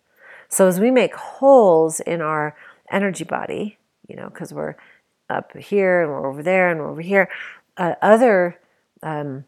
So 0.56 0.70
as 0.70 0.80
we 0.80 0.90
make 0.90 1.14
holes 1.16 2.00
in 2.00 2.22
our 2.22 2.56
energy 2.90 3.26
body, 3.26 3.78
you 4.08 4.16
know, 4.16 4.30
because 4.30 4.54
we're 4.54 4.78
up 5.30 5.52
here 5.58 6.02
and 6.02 6.10
we're 6.10 6.30
over 6.30 6.42
there 6.42 6.70
and 6.70 6.80
we're 6.80 6.92
over 6.92 7.02
here, 7.02 7.28
uh, 7.76 7.96
other 8.02 8.58
um, 9.04 9.44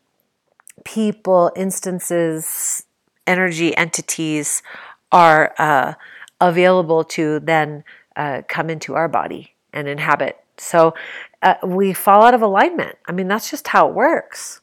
people, 0.84 1.50
instances, 1.56 2.84
energy 3.26 3.74
entities 3.78 4.62
are 5.10 5.56
uh, 5.58 5.94
available 6.42 7.06
to 7.06 7.40
then 7.40 7.86
uh, 8.18 8.42
come 8.50 8.70
into 8.70 8.94
our 8.96 9.08
body 9.08 9.54
and 9.72 9.88
inhabit. 9.88 10.38
So 10.58 10.94
uh, 11.42 11.56
we 11.64 11.94
fall 11.94 12.24
out 12.24 12.34
of 12.34 12.42
alignment. 12.42 12.98
I 13.06 13.14
mean, 13.14 13.30
that's 13.30 13.50
just 13.50 13.70
how 13.70 13.88
it 13.88 13.94
works. 13.94 14.60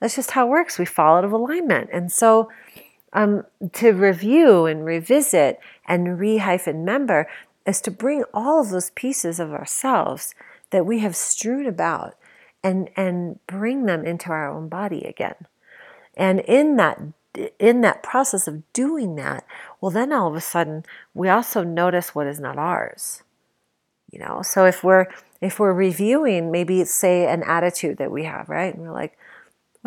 That's 0.00 0.16
just 0.16 0.32
how 0.32 0.46
it 0.46 0.50
works. 0.50 0.78
We 0.78 0.84
fall 0.84 1.16
out 1.16 1.24
of 1.24 1.32
alignment. 1.32 1.88
And 1.90 2.12
so 2.12 2.50
um, 3.16 3.44
to 3.72 3.92
review 3.92 4.66
and 4.66 4.84
revisit 4.84 5.58
and 5.86 6.20
re 6.20 6.36
hyphen 6.36 6.84
member 6.84 7.26
is 7.66 7.80
to 7.80 7.90
bring 7.90 8.22
all 8.32 8.60
of 8.60 8.68
those 8.68 8.90
pieces 8.90 9.40
of 9.40 9.52
ourselves 9.52 10.34
that 10.70 10.84
we 10.84 10.98
have 11.00 11.16
strewn 11.16 11.66
about 11.66 12.14
and, 12.62 12.90
and 12.94 13.40
bring 13.46 13.86
them 13.86 14.04
into 14.04 14.28
our 14.28 14.48
own 14.48 14.68
body 14.68 15.02
again. 15.02 15.46
And 16.16 16.40
in 16.40 16.76
that 16.76 17.00
in 17.58 17.82
that 17.82 18.02
process 18.02 18.48
of 18.48 18.62
doing 18.72 19.16
that, 19.16 19.44
well, 19.80 19.90
then 19.90 20.10
all 20.10 20.28
of 20.28 20.34
a 20.34 20.40
sudden 20.40 20.84
we 21.12 21.28
also 21.28 21.62
notice 21.64 22.14
what 22.14 22.26
is 22.26 22.40
not 22.40 22.58
ours. 22.58 23.22
You 24.10 24.20
know, 24.20 24.42
so 24.42 24.66
if 24.66 24.84
we're 24.84 25.06
if 25.40 25.58
we're 25.58 25.72
reviewing, 25.72 26.50
maybe 26.50 26.80
it's 26.80 26.94
say 26.94 27.26
an 27.26 27.42
attitude 27.42 27.96
that 27.96 28.10
we 28.10 28.24
have, 28.24 28.48
right? 28.48 28.74
And 28.74 28.82
we're 28.82 28.92
like, 28.92 29.18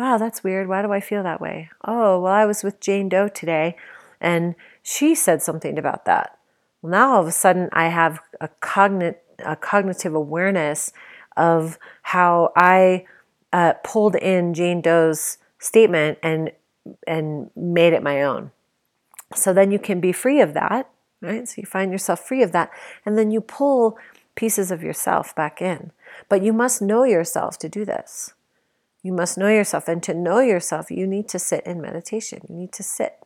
wow, 0.00 0.16
that's 0.16 0.42
weird. 0.42 0.66
Why 0.66 0.80
do 0.80 0.92
I 0.92 1.00
feel 1.00 1.22
that 1.22 1.42
way? 1.42 1.68
Oh, 1.84 2.20
well, 2.20 2.32
I 2.32 2.46
was 2.46 2.64
with 2.64 2.80
Jane 2.80 3.10
Doe 3.10 3.28
today 3.28 3.76
and 4.18 4.54
she 4.82 5.14
said 5.14 5.42
something 5.42 5.78
about 5.78 6.06
that. 6.06 6.38
Well, 6.80 6.92
now 6.92 7.12
all 7.12 7.20
of 7.20 7.26
a 7.28 7.32
sudden 7.32 7.68
I 7.74 7.88
have 7.88 8.20
a, 8.40 8.48
cognit- 8.62 9.18
a 9.44 9.56
cognitive 9.56 10.14
awareness 10.14 10.90
of 11.36 11.78
how 12.00 12.52
I 12.56 13.04
uh, 13.52 13.74
pulled 13.84 14.16
in 14.16 14.54
Jane 14.54 14.80
Doe's 14.80 15.36
statement 15.58 16.18
and 16.22 16.52
and 17.06 17.50
made 17.54 17.92
it 17.92 18.02
my 18.02 18.22
own. 18.22 18.52
So 19.34 19.52
then 19.52 19.70
you 19.70 19.78
can 19.78 20.00
be 20.00 20.12
free 20.12 20.40
of 20.40 20.54
that, 20.54 20.90
right? 21.20 21.46
So 21.46 21.56
you 21.58 21.66
find 21.66 21.92
yourself 21.92 22.20
free 22.20 22.42
of 22.42 22.52
that, 22.52 22.70
and 23.04 23.18
then 23.18 23.30
you 23.30 23.42
pull 23.42 23.98
pieces 24.34 24.70
of 24.70 24.82
yourself 24.82 25.36
back 25.36 25.60
in. 25.60 25.92
But 26.30 26.42
you 26.42 26.54
must 26.54 26.80
know 26.80 27.04
yourself 27.04 27.58
to 27.58 27.68
do 27.68 27.84
this. 27.84 28.32
You 29.02 29.12
must 29.12 29.38
know 29.38 29.48
yourself, 29.48 29.88
and 29.88 30.02
to 30.02 30.14
know 30.14 30.40
yourself, 30.40 30.90
you 30.90 31.06
need 31.06 31.28
to 31.28 31.38
sit 31.38 31.64
in 31.64 31.80
meditation. 31.80 32.40
You 32.48 32.54
need 32.54 32.72
to 32.72 32.82
sit. 32.82 33.18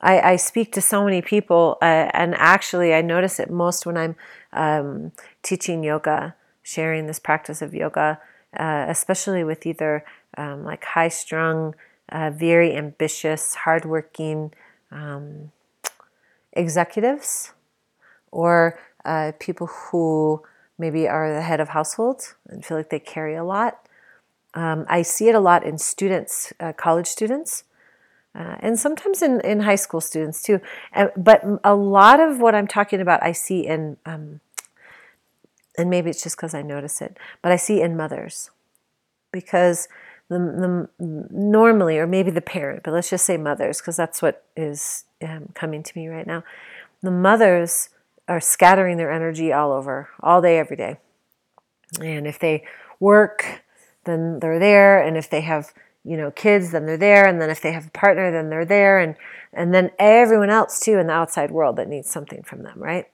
I, 0.00 0.20
I 0.20 0.36
speak 0.36 0.72
to 0.72 0.80
so 0.80 1.04
many 1.04 1.22
people, 1.22 1.78
uh, 1.82 2.10
and 2.12 2.34
actually, 2.36 2.94
I 2.94 3.02
notice 3.02 3.38
it 3.38 3.50
most 3.50 3.86
when 3.86 3.96
I'm 3.96 4.16
um, 4.52 5.12
teaching 5.42 5.82
yoga, 5.82 6.34
sharing 6.62 7.06
this 7.06 7.18
practice 7.18 7.62
of 7.62 7.74
yoga, 7.74 8.20
uh, 8.58 8.86
especially 8.88 9.44
with 9.44 9.66
either 9.66 10.04
um, 10.36 10.64
like 10.64 10.84
high 10.84 11.08
strung 11.08 11.74
uh, 12.10 12.30
very 12.30 12.76
ambitious, 12.76 13.54
hardworking 13.54 14.52
um, 14.90 15.50
executives 16.52 17.52
or 18.30 18.78
uh, 19.04 19.32
people 19.38 19.66
who 19.66 20.42
maybe 20.78 21.08
are 21.08 21.32
the 21.32 21.42
head 21.42 21.60
of 21.60 21.70
households 21.70 22.34
and 22.48 22.64
feel 22.64 22.76
like 22.76 22.90
they 22.90 22.98
carry 22.98 23.34
a 23.34 23.44
lot. 23.44 23.85
Um, 24.56 24.86
I 24.88 25.02
see 25.02 25.28
it 25.28 25.34
a 25.34 25.40
lot 25.40 25.64
in 25.64 25.76
students, 25.76 26.52
uh, 26.58 26.72
college 26.72 27.06
students, 27.06 27.64
uh, 28.34 28.56
and 28.60 28.78
sometimes 28.78 29.20
in, 29.20 29.40
in 29.42 29.60
high 29.60 29.76
school 29.76 30.00
students 30.00 30.42
too. 30.42 30.60
Uh, 30.94 31.08
but 31.14 31.44
a 31.62 31.74
lot 31.74 32.20
of 32.20 32.40
what 32.40 32.54
I'm 32.54 32.66
talking 32.66 33.00
about, 33.00 33.22
I 33.22 33.32
see 33.32 33.66
in, 33.66 33.98
um, 34.06 34.40
and 35.76 35.90
maybe 35.90 36.08
it's 36.08 36.22
just 36.22 36.36
because 36.36 36.54
I 36.54 36.62
notice 36.62 37.02
it, 37.02 37.18
but 37.42 37.52
I 37.52 37.56
see 37.56 37.82
in 37.82 37.98
mothers 37.98 38.50
because 39.30 39.88
the, 40.28 40.38
the 40.38 40.88
normally, 40.98 41.98
or 41.98 42.06
maybe 42.06 42.30
the 42.30 42.40
parent, 42.40 42.82
but 42.82 42.94
let's 42.94 43.10
just 43.10 43.26
say 43.26 43.36
mothers, 43.36 43.82
because 43.82 43.96
that's 43.96 44.22
what 44.22 44.42
is 44.56 45.04
um, 45.22 45.50
coming 45.54 45.82
to 45.82 45.92
me 45.98 46.08
right 46.08 46.26
now. 46.26 46.42
The 47.02 47.10
mothers 47.10 47.90
are 48.26 48.40
scattering 48.40 48.96
their 48.96 49.12
energy 49.12 49.52
all 49.52 49.70
over, 49.70 50.08
all 50.20 50.40
day, 50.40 50.58
every 50.58 50.76
day. 50.76 50.96
And 52.00 52.26
if 52.26 52.38
they 52.38 52.64
work, 52.98 53.62
then 54.06 54.40
they're 54.40 54.58
there. 54.58 55.02
And 55.02 55.16
if 55.16 55.28
they 55.28 55.42
have, 55.42 55.72
you 56.04 56.16
know, 56.16 56.30
kids, 56.30 56.72
then 56.72 56.86
they're 56.86 56.96
there. 56.96 57.26
And 57.26 57.40
then 57.40 57.50
if 57.50 57.60
they 57.60 57.72
have 57.72 57.86
a 57.88 57.90
partner, 57.90 58.30
then 58.30 58.48
they're 58.48 58.64
there. 58.64 58.98
And 58.98 59.16
and 59.52 59.74
then 59.74 59.90
everyone 59.98 60.50
else 60.50 60.80
too 60.80 60.98
in 60.98 61.06
the 61.06 61.12
outside 61.12 61.50
world 61.50 61.76
that 61.76 61.88
needs 61.88 62.10
something 62.10 62.42
from 62.42 62.62
them, 62.62 62.82
right? 62.82 63.06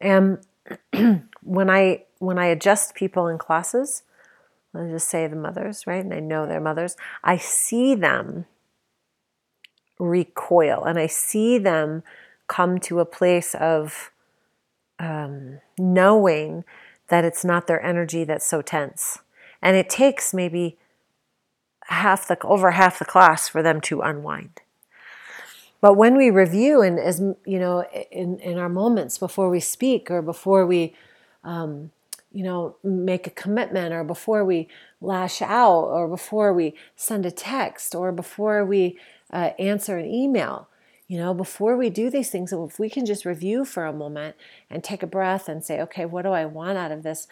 And 0.00 0.38
when 1.42 1.70
I 1.70 2.04
when 2.18 2.38
I 2.38 2.46
adjust 2.46 2.94
people 2.94 3.26
in 3.26 3.38
classes, 3.38 4.02
let's 4.72 4.90
just 4.90 5.08
say 5.08 5.26
the 5.26 5.36
mothers, 5.36 5.86
right? 5.86 6.04
And 6.04 6.14
I 6.14 6.20
know 6.20 6.46
they're 6.46 6.60
mothers. 6.60 6.96
I 7.22 7.36
see 7.36 7.94
them 7.94 8.46
recoil 9.98 10.84
and 10.84 10.98
I 10.98 11.06
see 11.06 11.58
them 11.58 12.02
come 12.48 12.78
to 12.78 13.00
a 13.00 13.06
place 13.06 13.54
of 13.54 14.10
um, 14.98 15.60
knowing 15.78 16.64
that 17.08 17.24
it's 17.24 17.44
not 17.44 17.66
their 17.66 17.82
energy 17.84 18.24
that's 18.24 18.46
so 18.46 18.62
tense. 18.62 19.20
And 19.64 19.76
it 19.76 19.90
takes 19.90 20.32
maybe 20.32 20.78
half 21.86 22.28
the 22.28 22.38
over 22.44 22.70
half 22.70 23.00
the 23.00 23.04
class 23.04 23.48
for 23.48 23.62
them 23.62 23.80
to 23.80 24.00
unwind. 24.00 24.60
But 25.80 25.94
when 25.94 26.16
we 26.16 26.30
review 26.30 26.80
and 26.80 26.98
as 26.98 27.20
you 27.44 27.58
know 27.58 27.84
in, 28.12 28.38
in 28.38 28.58
our 28.58 28.68
moments 28.68 29.18
before 29.18 29.50
we 29.50 29.60
speak 29.60 30.10
or 30.10 30.22
before 30.22 30.64
we 30.64 30.94
um, 31.42 31.90
you 32.34 32.42
know, 32.42 32.76
make 32.82 33.28
a 33.28 33.30
commitment 33.30 33.94
or 33.94 34.02
before 34.02 34.44
we 34.44 34.68
lash 35.00 35.40
out 35.40 35.84
or 35.84 36.08
before 36.08 36.52
we 36.52 36.74
send 36.96 37.24
a 37.24 37.30
text 37.30 37.94
or 37.94 38.10
before 38.10 38.64
we 38.66 38.98
uh, 39.32 39.50
answer 39.58 39.96
an 39.98 40.06
email. 40.06 40.68
You 41.06 41.18
know, 41.18 41.32
before 41.32 41.76
we 41.76 41.90
do 41.90 42.10
these 42.10 42.30
things, 42.30 42.52
if 42.52 42.78
we 42.78 42.90
can 42.90 43.06
just 43.06 43.24
review 43.24 43.64
for 43.64 43.84
a 43.84 43.92
moment 43.92 44.34
and 44.68 44.82
take 44.82 45.02
a 45.02 45.06
breath 45.06 45.48
and 45.48 45.62
say, 45.62 45.80
okay, 45.82 46.04
what 46.06 46.22
do 46.22 46.30
I 46.30 46.44
want 46.44 46.76
out 46.76 46.90
of 46.90 47.04
this? 47.04 47.28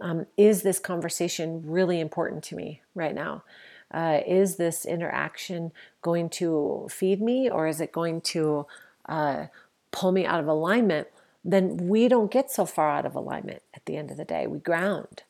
Um, 0.00 0.26
is 0.36 0.62
this 0.62 0.78
conversation 0.78 1.62
really 1.64 2.00
important 2.00 2.44
to 2.44 2.56
me 2.56 2.82
right 2.94 3.14
now? 3.14 3.44
Uh, 3.90 4.20
is 4.26 4.56
this 4.56 4.84
interaction 4.84 5.72
going 6.02 6.28
to 6.28 6.88
feed 6.90 7.20
me 7.20 7.48
or 7.48 7.66
is 7.66 7.80
it 7.80 7.92
going 7.92 8.20
to 8.20 8.66
uh, 9.08 9.46
pull 9.92 10.12
me 10.12 10.26
out 10.26 10.40
of 10.40 10.48
alignment 10.48 11.06
then 11.46 11.76
we 11.76 12.08
don't 12.08 12.30
get 12.30 12.50
so 12.50 12.66
far 12.66 12.90
out 12.90 13.06
of 13.06 13.14
alignment 13.14 13.62
at 13.72 13.86
the 13.86 13.96
end 13.96 14.10
of 14.10 14.16
the 14.16 14.24
day. 14.24 14.48
We 14.48 14.58
ground, 14.58 15.22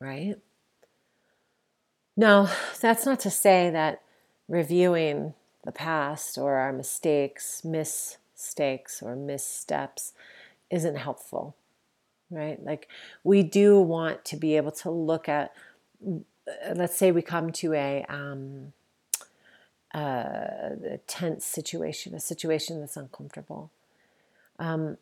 right? 0.00 0.34
Now, 2.16 2.50
that's 2.80 3.06
not 3.06 3.20
to 3.20 3.30
say 3.30 3.70
that 3.70 4.02
reviewing 4.48 5.34
the 5.64 5.70
past 5.70 6.36
or 6.36 6.54
our 6.56 6.72
mistakes, 6.72 7.64
mistakes, 7.64 9.00
or 9.00 9.14
missteps 9.14 10.12
isn't 10.70 10.96
helpful, 10.96 11.54
right? 12.30 12.62
Like 12.62 12.88
we 13.24 13.42
do 13.42 13.80
want 13.80 14.24
to 14.26 14.36
be 14.36 14.56
able 14.56 14.72
to 14.72 14.90
look 14.90 15.28
at, 15.28 15.52
let's 16.74 16.96
say 16.96 17.12
we 17.12 17.22
come 17.22 17.52
to 17.52 17.74
a, 17.74 18.04
um, 18.08 18.72
uh, 19.94 20.76
a 20.90 21.00
tense 21.06 21.44
situation, 21.44 22.14
a 22.14 22.20
situation 22.20 22.80
that's 22.80 22.96
uncomfortable. 22.96 23.70
Um, 24.58 24.98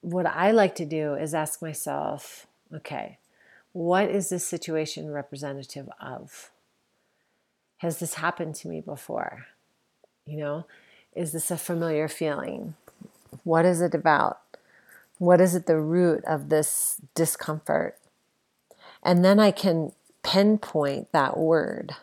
what 0.00 0.26
I 0.26 0.52
like 0.52 0.74
to 0.76 0.84
do 0.84 1.14
is 1.14 1.34
ask 1.34 1.60
myself, 1.60 2.46
okay, 2.72 3.18
what 3.72 4.08
is 4.10 4.28
this 4.28 4.46
situation 4.46 5.10
representative 5.10 5.88
of? 6.00 6.50
Has 7.78 7.98
this 7.98 8.14
happened 8.14 8.54
to 8.56 8.68
me 8.68 8.80
before? 8.80 9.46
You 10.26 10.38
know, 10.38 10.66
is 11.14 11.32
this 11.32 11.50
a 11.50 11.56
familiar 11.56 12.08
feeling? 12.08 12.74
What 13.44 13.64
is 13.64 13.80
it 13.80 13.94
about? 13.94 14.40
What 15.18 15.40
is 15.40 15.54
at 15.54 15.66
the 15.66 15.80
root 15.80 16.24
of 16.24 16.48
this 16.48 17.00
discomfort? 17.14 17.98
And 19.02 19.24
then 19.24 19.38
I 19.38 19.50
can 19.50 19.92
pinpoint 20.22 21.12
that 21.12 21.36
word, 21.36 21.94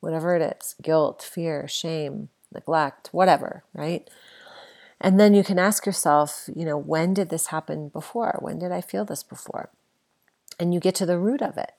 whatever 0.00 0.34
it 0.36 0.56
is 0.60 0.74
guilt, 0.82 1.22
fear, 1.22 1.68
shame, 1.68 2.28
neglect, 2.52 3.08
whatever, 3.12 3.64
right? 3.72 4.08
And 5.00 5.20
then 5.20 5.34
you 5.34 5.44
can 5.44 5.58
ask 5.58 5.84
yourself, 5.84 6.48
you 6.54 6.64
know, 6.64 6.78
when 6.78 7.12
did 7.14 7.28
this 7.28 7.48
happen 7.48 7.88
before? 7.88 8.38
When 8.40 8.58
did 8.58 8.72
I 8.72 8.80
feel 8.80 9.04
this 9.04 9.22
before? 9.22 9.70
And 10.58 10.72
you 10.72 10.80
get 10.80 10.94
to 10.96 11.06
the 11.06 11.18
root 11.18 11.42
of 11.42 11.58
it. 11.58 11.72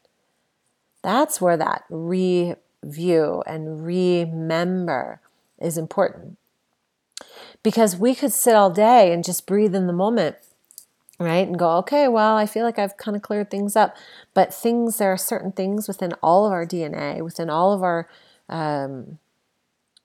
That's 1.01 1.39
where 1.39 1.57
that 1.57 1.85
review 1.89 3.43
and 3.47 3.85
remember 3.85 5.21
is 5.59 5.77
important. 5.77 6.37
Because 7.63 7.95
we 7.95 8.13
could 8.13 8.33
sit 8.33 8.55
all 8.55 8.69
day 8.69 9.11
and 9.11 9.23
just 9.23 9.47
breathe 9.47 9.73
in 9.73 9.87
the 9.87 9.93
moment, 9.93 10.35
right? 11.19 11.47
And 11.47 11.57
go, 11.57 11.77
okay, 11.77 12.07
well, 12.07 12.35
I 12.35 12.45
feel 12.45 12.65
like 12.65 12.79
I've 12.79 12.97
kind 12.97 13.15
of 13.15 13.21
cleared 13.21 13.49
things 13.49 13.75
up. 13.75 13.95
But 14.33 14.53
things, 14.53 14.97
there 14.97 15.11
are 15.11 15.17
certain 15.17 15.51
things 15.51 15.87
within 15.87 16.13
all 16.21 16.45
of 16.45 16.51
our 16.51 16.65
DNA, 16.65 17.21
within 17.21 17.49
all 17.49 17.73
of 17.73 17.83
our, 17.83 18.09
um, 18.49 19.19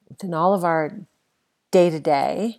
within 0.09 0.35
all 0.35 0.55
of 0.55 0.65
our 0.65 1.01
day 1.71 1.91
to 1.91 2.01
day 2.01 2.59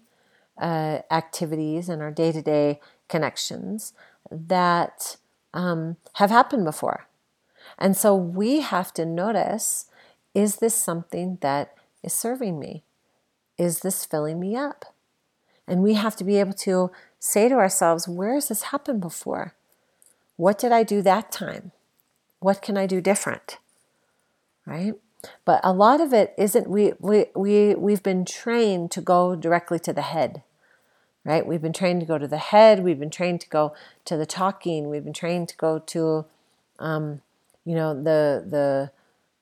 activities 0.61 1.89
and 1.89 2.01
our 2.01 2.11
day 2.11 2.31
to 2.31 2.41
day 2.41 2.79
connections 3.07 3.93
that 4.29 5.17
um, 5.53 5.97
have 6.13 6.29
happened 6.29 6.65
before. 6.65 7.07
And 7.77 7.97
so 7.97 8.15
we 8.15 8.61
have 8.61 8.93
to 8.93 9.05
notice 9.05 9.87
is 10.33 10.57
this 10.57 10.75
something 10.75 11.39
that 11.41 11.73
is 12.03 12.13
serving 12.13 12.57
me? 12.57 12.83
Is 13.57 13.79
this 13.79 14.05
filling 14.05 14.39
me 14.39 14.55
up? 14.55 14.85
And 15.67 15.83
we 15.83 15.95
have 15.95 16.15
to 16.17 16.23
be 16.23 16.37
able 16.37 16.53
to 16.53 16.89
say 17.21 17.47
to 17.47 17.55
ourselves, 17.55 18.07
where 18.07 18.33
has 18.33 18.47
this 18.47 18.63
happened 18.63 18.99
before? 18.99 19.53
What 20.37 20.57
did 20.57 20.71
I 20.71 20.81
do 20.81 21.03
that 21.03 21.31
time? 21.31 21.71
What 22.39 22.63
can 22.63 22.75
I 22.77 22.87
do 22.87 22.99
different? 22.99 23.59
Right? 24.65 24.95
But 25.45 25.61
a 25.63 25.71
lot 25.71 26.01
of 26.01 26.13
it 26.13 26.33
isn't 26.35 26.67
we 26.67 26.93
we 26.99 27.25
we 27.35 27.75
we've 27.75 28.01
been 28.01 28.25
trained 28.25 28.89
to 28.91 29.01
go 29.01 29.35
directly 29.35 29.77
to 29.79 29.93
the 29.93 30.01
head. 30.01 30.41
Right? 31.23 31.45
We've 31.45 31.61
been 31.61 31.73
trained 31.73 31.99
to 31.99 32.07
go 32.07 32.17
to 32.17 32.27
the 32.27 32.39
head, 32.39 32.83
we've 32.83 32.99
been 32.99 33.11
trained 33.11 33.41
to 33.41 33.49
go 33.49 33.75
to 34.05 34.17
the 34.17 34.25
talking, 34.25 34.89
we've 34.89 35.03
been 35.03 35.13
trained 35.13 35.49
to 35.49 35.57
go 35.57 35.77
to 35.77 36.25
um, 36.79 37.21
you 37.63 37.75
know, 37.75 37.93
the 37.93 38.43
the 38.49 38.91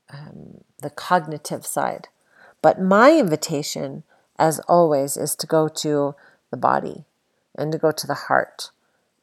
um, 0.09 0.65
the 0.81 0.89
cognitive 0.89 1.65
side. 1.65 2.09
But 2.61 2.81
my 2.81 3.17
invitation, 3.17 4.03
as 4.37 4.59
always, 4.67 5.15
is 5.15 5.33
to 5.37 5.47
go 5.47 5.69
to 5.69 6.15
the 6.51 6.57
body 6.57 7.05
and 7.59 7.71
to 7.71 7.77
go 7.77 7.91
to 7.91 8.07
the 8.07 8.13
heart 8.13 8.71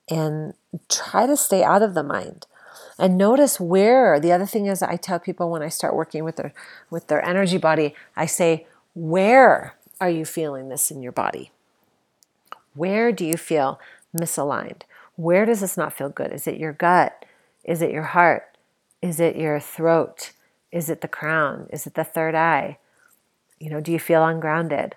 and 0.08 0.54
try 0.88 1.26
to 1.26 1.36
stay 1.36 1.64
out 1.64 1.82
of 1.82 1.94
the 1.94 2.02
mind. 2.02 2.46
And 2.98 3.18
notice 3.18 3.58
where 3.58 4.20
the 4.20 4.32
other 4.32 4.46
thing 4.46 4.66
is 4.66 4.82
i 4.82 4.96
tell 4.96 5.18
people 5.18 5.50
when 5.50 5.62
i 5.62 5.68
start 5.68 5.94
working 5.94 6.24
with 6.24 6.36
their 6.36 6.54
with 6.88 7.08
their 7.08 7.22
energy 7.22 7.58
body 7.58 7.94
i 8.16 8.24
say 8.24 8.66
where 8.94 9.76
are 10.00 10.10
you 10.10 10.24
feeling 10.24 10.70
this 10.70 10.90
in 10.90 11.02
your 11.02 11.12
body? 11.12 11.50
Where 12.74 13.12
do 13.12 13.24
you 13.24 13.36
feel 13.36 13.78
misaligned? 14.16 14.82
Where 15.16 15.44
does 15.46 15.60
this 15.60 15.76
not 15.76 15.92
feel 15.92 16.08
good? 16.08 16.32
Is 16.32 16.46
it 16.46 16.58
your 16.58 16.72
gut? 16.72 17.26
Is 17.62 17.82
it 17.82 17.90
your 17.90 18.04
heart? 18.04 18.56
Is 19.02 19.20
it 19.20 19.36
your 19.36 19.60
throat? 19.60 20.32
Is 20.72 20.88
it 20.90 21.02
the 21.02 21.08
crown? 21.08 21.68
Is 21.70 21.86
it 21.86 21.92
the 21.92 22.04
third 22.04 22.34
eye? 22.34 22.78
You 23.58 23.68
know, 23.68 23.80
do 23.80 23.92
you 23.92 23.98
feel 23.98 24.24
ungrounded? 24.24 24.94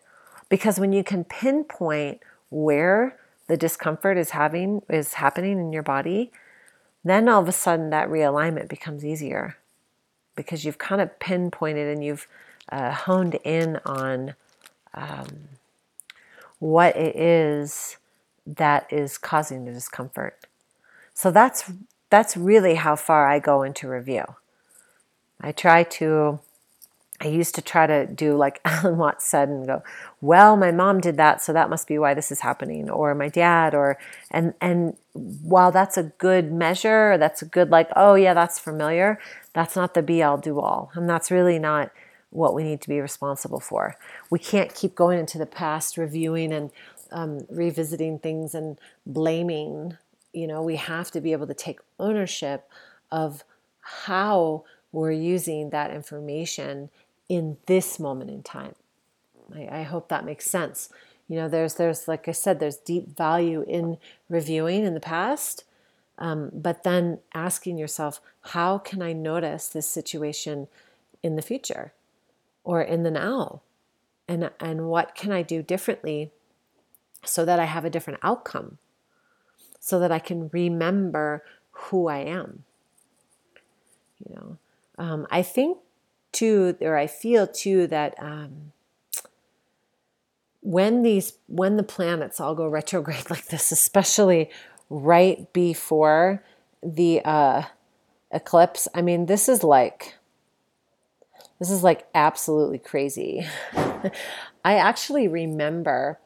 Because 0.47 0.79
when 0.79 0.93
you 0.93 1.03
can 1.03 1.25
pinpoint 1.25 2.21
where 2.49 3.18
the 3.49 3.57
discomfort 3.57 4.17
is 4.17 4.29
having 4.29 4.81
is 4.89 5.15
happening 5.15 5.59
in 5.59 5.73
your 5.73 5.83
body, 5.83 6.31
then 7.03 7.27
all 7.27 7.41
of 7.41 7.47
a 7.47 7.51
sudden 7.51 7.89
that 7.89 8.07
realignment 8.07 8.69
becomes 8.69 9.03
easier 9.03 9.57
because 10.35 10.63
you've 10.63 10.77
kind 10.77 11.01
of 11.01 11.19
pinpointed 11.19 11.87
and 11.87 12.05
you've 12.05 12.27
uh, 12.71 12.91
honed 12.91 13.35
in 13.43 13.79
on 13.85 14.35
um, 14.93 15.49
what 16.59 16.95
it 16.95 17.15
is 17.15 17.97
that 18.45 18.85
is 18.93 19.17
causing 19.17 19.65
the 19.65 19.71
discomfort. 19.71 20.45
So 21.13 21.31
that's 21.31 21.71
that's 22.09 22.37
really 22.37 22.75
how 22.75 22.95
far 22.95 23.27
I 23.27 23.39
go 23.39 23.63
into 23.63 23.87
review. 23.87 24.23
I 25.41 25.51
try 25.51 25.83
to, 25.83 26.39
I 27.21 27.27
used 27.27 27.55
to 27.55 27.61
try 27.61 27.85
to 27.85 28.05
do 28.07 28.35
like 28.35 28.61
Alan 28.65 28.97
Watts 28.97 29.25
said 29.25 29.49
and 29.49 29.65
go, 29.65 29.83
well, 30.21 30.55
my 30.55 30.71
mom 30.71 31.01
did 31.01 31.17
that, 31.17 31.41
so 31.41 31.53
that 31.53 31.69
must 31.69 31.87
be 31.87 31.97
why 31.97 32.13
this 32.13 32.31
is 32.31 32.39
happening, 32.41 32.89
or 32.89 33.13
my 33.13 33.29
dad, 33.29 33.73
or, 33.73 33.97
and, 34.31 34.53
and 34.61 34.95
while 35.13 35.71
that's 35.71 35.97
a 35.97 36.03
good 36.03 36.51
measure, 36.51 37.17
that's 37.17 37.41
a 37.41 37.45
good, 37.45 37.69
like, 37.69 37.89
oh 37.95 38.15
yeah, 38.15 38.33
that's 38.33 38.59
familiar, 38.59 39.19
that's 39.53 39.75
not 39.75 39.93
the 39.93 40.01
be 40.01 40.23
all 40.23 40.37
do 40.37 40.59
all. 40.59 40.91
And 40.93 41.09
that's 41.09 41.31
really 41.31 41.59
not 41.59 41.91
what 42.29 42.53
we 42.53 42.63
need 42.63 42.81
to 42.81 42.89
be 42.89 42.99
responsible 42.99 43.59
for. 43.59 43.95
We 44.29 44.39
can't 44.39 44.73
keep 44.73 44.95
going 44.95 45.19
into 45.19 45.37
the 45.37 45.45
past, 45.45 45.97
reviewing 45.97 46.53
and 46.53 46.71
um, 47.11 47.45
revisiting 47.49 48.19
things 48.19 48.53
and 48.53 48.79
blaming. 49.05 49.97
You 50.31 50.47
know, 50.47 50.61
we 50.61 50.75
have 50.75 51.11
to 51.11 51.21
be 51.21 51.31
able 51.31 51.47
to 51.47 51.53
take 51.53 51.79
ownership 51.99 52.69
of 53.11 53.43
how 53.81 54.63
we're 54.91 55.11
using 55.11 55.71
that 55.71 55.91
information 55.91 56.89
in 57.29 57.57
this 57.67 57.99
moment 57.99 58.31
in 58.31 58.43
time. 58.43 58.73
I, 59.55 59.79
I 59.79 59.83
hope 59.83 60.09
that 60.09 60.25
makes 60.25 60.45
sense. 60.45 60.89
You 61.27 61.37
know, 61.37 61.47
there's 61.47 61.75
there's 61.75 62.07
like 62.07 62.27
I 62.27 62.31
said, 62.31 62.59
there's 62.59 62.77
deep 62.77 63.15
value 63.15 63.63
in 63.67 63.97
reviewing 64.27 64.83
in 64.83 64.95
the 64.95 64.99
past, 64.99 65.63
um, 66.17 66.49
but 66.51 66.83
then 66.83 67.19
asking 67.33 67.77
yourself, 67.77 68.19
how 68.41 68.79
can 68.79 69.01
I 69.01 69.13
notice 69.13 69.67
this 69.67 69.87
situation 69.87 70.67
in 71.21 71.35
the 71.35 71.41
future 71.43 71.93
or 72.63 72.81
in 72.81 73.03
the 73.03 73.11
now, 73.11 73.61
and 74.27 74.49
and 74.59 74.87
what 74.87 75.13
can 75.13 75.31
I 75.31 75.43
do 75.43 75.61
differently 75.61 76.31
so 77.23 77.45
that 77.45 77.59
I 77.59 77.65
have 77.65 77.85
a 77.85 77.89
different 77.91 78.19
outcome, 78.23 78.79
so 79.79 79.99
that 79.99 80.11
I 80.11 80.19
can 80.19 80.49
remember 80.51 81.43
who 81.71 82.07
I 82.07 82.17
am. 82.17 82.63
You 84.27 84.35
know, 84.35 84.57
um, 84.97 85.27
I 85.29 85.43
think 85.43 85.77
too, 86.31 86.77
or 86.81 86.97
I 86.97 87.07
feel 87.07 87.47
too, 87.47 87.87
that 87.87 88.15
um, 88.19 88.71
when 90.61 91.03
these, 91.03 91.33
when 91.47 91.77
the 91.77 91.83
planets 91.83 92.39
all 92.39 92.55
go 92.55 92.67
retrograde 92.67 93.25
like 93.29 93.45
this, 93.47 93.71
especially 93.71 94.49
right 94.89 95.51
before 95.53 96.43
the 96.81 97.21
uh, 97.23 97.63
eclipse, 98.31 98.87
I 98.93 99.01
mean, 99.01 99.25
this 99.25 99.49
is 99.49 99.63
like, 99.63 100.15
this 101.59 101.69
is 101.69 101.83
like 101.83 102.07
absolutely 102.15 102.79
crazy. 102.79 103.45
I 103.73 104.75
actually 104.75 105.27
remember 105.27 106.19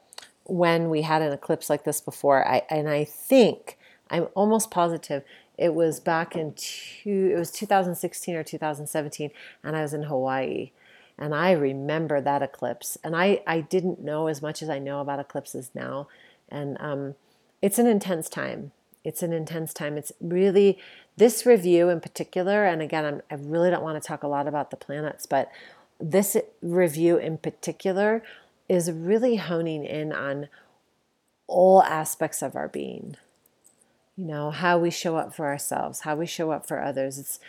when 0.45 0.89
we 0.89 1.01
had 1.01 1.21
an 1.21 1.31
eclipse 1.31 1.69
like 1.69 1.85
this 1.85 2.01
before, 2.01 2.47
I, 2.47 2.63
and 2.69 2.89
I 2.89 3.03
think, 3.05 3.77
I'm 4.09 4.27
almost 4.35 4.69
positive 4.69 5.23
it 5.63 5.73
was 5.73 6.01
back 6.01 6.35
in 6.35 6.53
two, 6.57 7.31
it 7.33 7.39
was 7.39 7.49
2016 7.49 8.35
or 8.35 8.43
2017, 8.43 9.31
and 9.63 9.77
I 9.77 9.81
was 9.81 9.93
in 9.93 10.03
Hawaii. 10.03 10.71
And 11.17 11.33
I 11.33 11.51
remember 11.51 12.19
that 12.19 12.41
eclipse. 12.41 12.97
And 13.01 13.15
I, 13.15 13.41
I 13.47 13.61
didn't 13.61 14.03
know 14.03 14.27
as 14.27 14.41
much 14.41 14.61
as 14.61 14.69
I 14.69 14.79
know 14.79 14.99
about 14.99 15.21
eclipses 15.21 15.71
now. 15.73 16.09
And 16.49 16.75
um, 16.81 17.15
it's 17.61 17.79
an 17.79 17.87
intense 17.87 18.27
time. 18.27 18.73
It's 19.05 19.23
an 19.23 19.31
intense 19.31 19.73
time. 19.73 19.97
It's 19.97 20.11
really 20.19 20.79
this 21.15 21.45
review 21.45 21.87
in 21.87 22.01
particular. 22.01 22.65
And 22.65 22.81
again, 22.81 23.05
I'm, 23.05 23.21
I 23.31 23.35
really 23.35 23.69
don't 23.69 23.83
want 23.83 24.01
to 24.01 24.05
talk 24.05 24.21
a 24.21 24.27
lot 24.27 24.49
about 24.49 24.69
the 24.69 24.75
planets, 24.75 25.25
but 25.25 25.49
this 25.97 26.35
review 26.61 27.15
in 27.15 27.37
particular 27.37 28.21
is 28.67 28.91
really 28.91 29.37
honing 29.37 29.85
in 29.85 30.11
on 30.11 30.49
all 31.47 31.81
aspects 31.83 32.41
of 32.41 32.57
our 32.57 32.67
being. 32.67 33.15
You 34.15 34.25
know, 34.25 34.51
how 34.51 34.77
we 34.77 34.91
show 34.91 35.17
up 35.17 35.33
for 35.35 35.47
ourselves, 35.47 36.01
how 36.01 36.15
we 36.15 36.25
show 36.25 36.51
up 36.51 36.67
for 36.67 36.81
others. 36.81 37.17
It's 37.17 37.39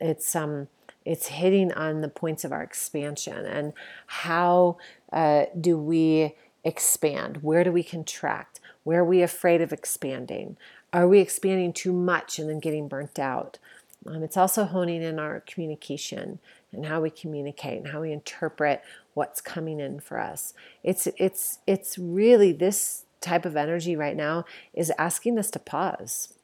it's 0.00 0.34
um 0.34 0.68
it's 1.04 1.28
hitting 1.28 1.72
on 1.72 2.00
the 2.00 2.08
points 2.08 2.44
of 2.44 2.52
our 2.52 2.62
expansion 2.62 3.44
and 3.44 3.74
how 4.06 4.78
uh, 5.12 5.44
do 5.60 5.76
we 5.76 6.34
expand? 6.64 7.42
Where 7.42 7.62
do 7.62 7.70
we 7.70 7.82
contract? 7.82 8.58
Where 8.84 9.00
are 9.00 9.04
we 9.04 9.22
afraid 9.22 9.60
of 9.60 9.72
expanding? 9.72 10.56
Are 10.92 11.06
we 11.06 11.20
expanding 11.20 11.72
too 11.72 11.92
much 11.92 12.38
and 12.38 12.48
then 12.48 12.58
getting 12.58 12.88
burnt 12.88 13.18
out? 13.18 13.58
Um, 14.06 14.22
it's 14.22 14.36
also 14.36 14.64
honing 14.64 15.02
in 15.02 15.18
our 15.18 15.40
communication 15.40 16.38
and 16.72 16.86
how 16.86 17.00
we 17.00 17.10
communicate 17.10 17.78
and 17.78 17.88
how 17.88 18.00
we 18.00 18.12
interpret 18.12 18.82
what's 19.14 19.40
coming 19.40 19.80
in 19.80 20.00
for 20.00 20.18
us. 20.18 20.54
It's 20.82 21.06
it's 21.18 21.58
it's 21.66 21.98
really 21.98 22.52
this 22.52 23.03
type 23.24 23.44
of 23.44 23.56
energy 23.56 23.96
right 23.96 24.16
now 24.16 24.44
is 24.72 24.92
asking 24.98 25.38
us 25.38 25.50
to 25.52 25.58
pause. 25.58 26.34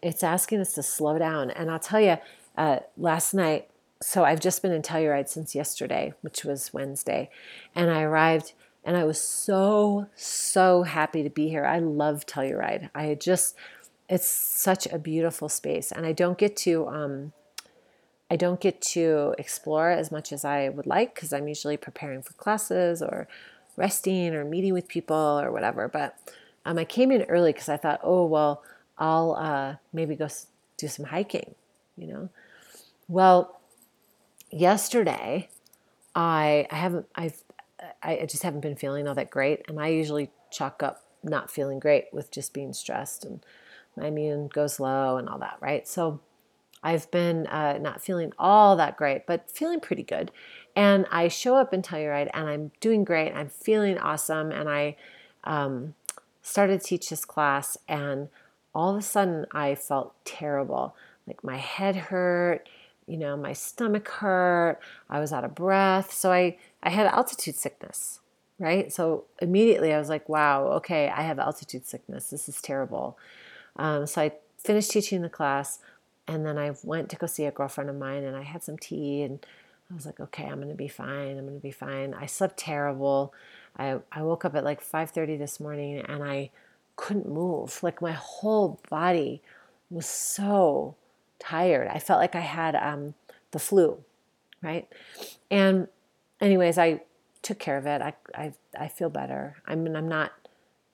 It's 0.00 0.22
asking 0.22 0.60
us 0.60 0.72
to 0.74 0.82
slow 0.82 1.18
down. 1.18 1.50
And 1.50 1.70
I'll 1.70 1.78
tell 1.78 2.00
you, 2.00 2.18
uh, 2.56 2.80
last 2.96 3.34
night, 3.34 3.68
so 4.00 4.24
I've 4.24 4.40
just 4.40 4.62
been 4.62 4.72
in 4.72 4.82
Telluride 4.82 5.28
since 5.28 5.54
yesterday, 5.54 6.12
which 6.22 6.44
was 6.44 6.74
Wednesday, 6.74 7.30
and 7.74 7.90
I 7.90 8.02
arrived 8.02 8.52
and 8.84 8.96
I 8.96 9.04
was 9.04 9.20
so 9.20 10.06
so 10.16 10.82
happy 10.82 11.22
to 11.22 11.30
be 11.30 11.48
here. 11.48 11.64
I 11.64 11.78
love 11.78 12.26
Telluride. 12.26 12.90
I 12.94 13.14
just 13.14 13.54
it's 14.08 14.28
such 14.28 14.86
a 14.86 14.98
beautiful 14.98 15.48
space, 15.48 15.92
and 15.92 16.04
I 16.04 16.12
don't 16.12 16.36
get 16.36 16.56
to 16.58 16.88
um, 16.88 17.32
I 18.30 18.36
don't 18.36 18.60
get 18.60 18.80
to 18.92 19.34
explore 19.38 19.90
as 19.90 20.10
much 20.10 20.32
as 20.32 20.44
I 20.44 20.68
would 20.68 20.86
like 20.86 21.14
because 21.14 21.32
I'm 21.32 21.48
usually 21.48 21.76
preparing 21.76 22.22
for 22.22 22.32
classes 22.34 23.02
or 23.02 23.28
resting 23.76 24.34
or 24.34 24.44
meeting 24.44 24.72
with 24.72 24.88
people 24.88 25.16
or 25.16 25.50
whatever. 25.50 25.88
But 25.88 26.16
um, 26.64 26.78
I 26.78 26.84
came 26.84 27.10
in 27.10 27.22
early 27.22 27.52
because 27.52 27.68
I 27.68 27.76
thought, 27.76 28.00
oh 28.02 28.26
well, 28.26 28.62
I'll 28.98 29.32
uh, 29.32 29.76
maybe 29.92 30.14
go 30.14 30.28
do 30.76 30.88
some 30.88 31.06
hiking, 31.06 31.54
you 31.96 32.06
know. 32.06 32.28
Well, 33.08 33.60
yesterday 34.50 35.48
I 36.14 36.66
I 36.70 36.76
haven't 36.76 37.06
I've 37.14 37.42
I 38.02 38.26
just 38.28 38.44
haven't 38.44 38.60
been 38.60 38.76
feeling 38.76 39.08
all 39.08 39.14
that 39.14 39.30
great, 39.30 39.64
and 39.68 39.80
I 39.80 39.88
usually 39.88 40.30
chalk 40.50 40.82
up 40.82 41.02
not 41.24 41.50
feeling 41.50 41.78
great 41.78 42.06
with 42.12 42.30
just 42.30 42.52
being 42.52 42.72
stressed 42.72 43.24
and 43.24 43.44
my 43.96 44.06
immune 44.06 44.48
goes 44.48 44.80
low 44.80 45.16
and 45.16 45.28
all 45.28 45.38
that, 45.38 45.56
right? 45.60 45.86
So 45.86 46.20
I've 46.82 47.10
been 47.10 47.46
uh, 47.46 47.78
not 47.78 48.02
feeling 48.02 48.32
all 48.38 48.76
that 48.76 48.96
great, 48.96 49.26
but 49.26 49.50
feeling 49.50 49.80
pretty 49.80 50.02
good. 50.02 50.30
And 50.74 51.06
I 51.10 51.28
show 51.28 51.56
up 51.56 51.74
in 51.74 51.82
Telluride 51.82 52.30
and 52.32 52.48
I'm 52.48 52.70
doing 52.80 53.04
great. 53.04 53.32
I'm 53.32 53.48
feeling 53.48 53.98
awesome. 53.98 54.50
And 54.50 54.68
I 54.68 54.96
um, 55.44 55.94
started 56.42 56.80
to 56.80 56.86
teach 56.86 57.10
this 57.10 57.24
class, 57.24 57.76
and 57.88 58.28
all 58.74 58.90
of 58.90 58.96
a 58.96 59.02
sudden 59.02 59.46
I 59.52 59.74
felt 59.74 60.14
terrible. 60.24 60.94
Like 61.26 61.44
my 61.44 61.56
head 61.56 61.96
hurt, 61.96 62.68
you 63.06 63.16
know, 63.16 63.36
my 63.36 63.52
stomach 63.52 64.08
hurt, 64.08 64.80
I 65.08 65.20
was 65.20 65.32
out 65.32 65.44
of 65.44 65.54
breath. 65.54 66.12
So 66.12 66.32
I, 66.32 66.56
I 66.82 66.90
had 66.90 67.06
altitude 67.06 67.54
sickness, 67.54 68.20
right? 68.58 68.92
So 68.92 69.24
immediately 69.40 69.92
I 69.92 69.98
was 69.98 70.08
like, 70.08 70.28
wow, 70.28 70.66
okay, 70.74 71.08
I 71.08 71.22
have 71.22 71.38
altitude 71.38 71.86
sickness. 71.86 72.30
This 72.30 72.48
is 72.48 72.60
terrible. 72.60 73.18
Um, 73.76 74.06
so 74.06 74.22
I 74.22 74.32
finished 74.58 74.90
teaching 74.90 75.22
the 75.22 75.28
class 75.28 75.78
and 76.26 76.46
then 76.46 76.58
I 76.58 76.72
went 76.82 77.08
to 77.10 77.16
go 77.16 77.26
see 77.26 77.44
a 77.44 77.50
girlfriend 77.50 77.90
of 77.90 77.96
mine 77.96 78.24
and 78.24 78.36
I 78.36 78.42
had 78.42 78.62
some 78.62 78.78
tea 78.78 79.22
and 79.22 79.44
I 79.92 79.94
was 79.94 80.06
like, 80.06 80.20
okay, 80.20 80.44
I'm 80.44 80.60
gonna 80.60 80.74
be 80.74 80.88
fine. 80.88 81.38
I'm 81.38 81.46
gonna 81.46 81.58
be 81.58 81.70
fine. 81.70 82.14
I 82.14 82.26
slept 82.26 82.56
terrible. 82.56 83.34
I, 83.76 83.98
I 84.10 84.22
woke 84.22 84.44
up 84.44 84.54
at 84.54 84.64
like 84.64 84.82
5:30 84.82 85.38
this 85.38 85.60
morning 85.60 85.98
and 85.98 86.24
I 86.24 86.50
couldn't 86.96 87.28
move. 87.28 87.82
Like 87.82 88.00
my 88.00 88.12
whole 88.12 88.80
body 88.88 89.42
was 89.90 90.06
so 90.06 90.94
tired. 91.38 91.88
I 91.88 91.98
felt 91.98 92.20
like 92.20 92.34
I 92.34 92.40
had 92.40 92.74
um, 92.74 93.14
the 93.50 93.58
flu, 93.58 94.02
right? 94.62 94.88
And 95.50 95.88
anyways, 96.40 96.78
I 96.78 97.02
took 97.42 97.58
care 97.58 97.76
of 97.76 97.86
it. 97.86 98.00
I 98.00 98.14
I, 98.34 98.54
I 98.78 98.88
feel 98.88 99.10
better. 99.10 99.56
I 99.66 99.74
mean, 99.74 99.94
I'm 99.94 100.08
not 100.08 100.32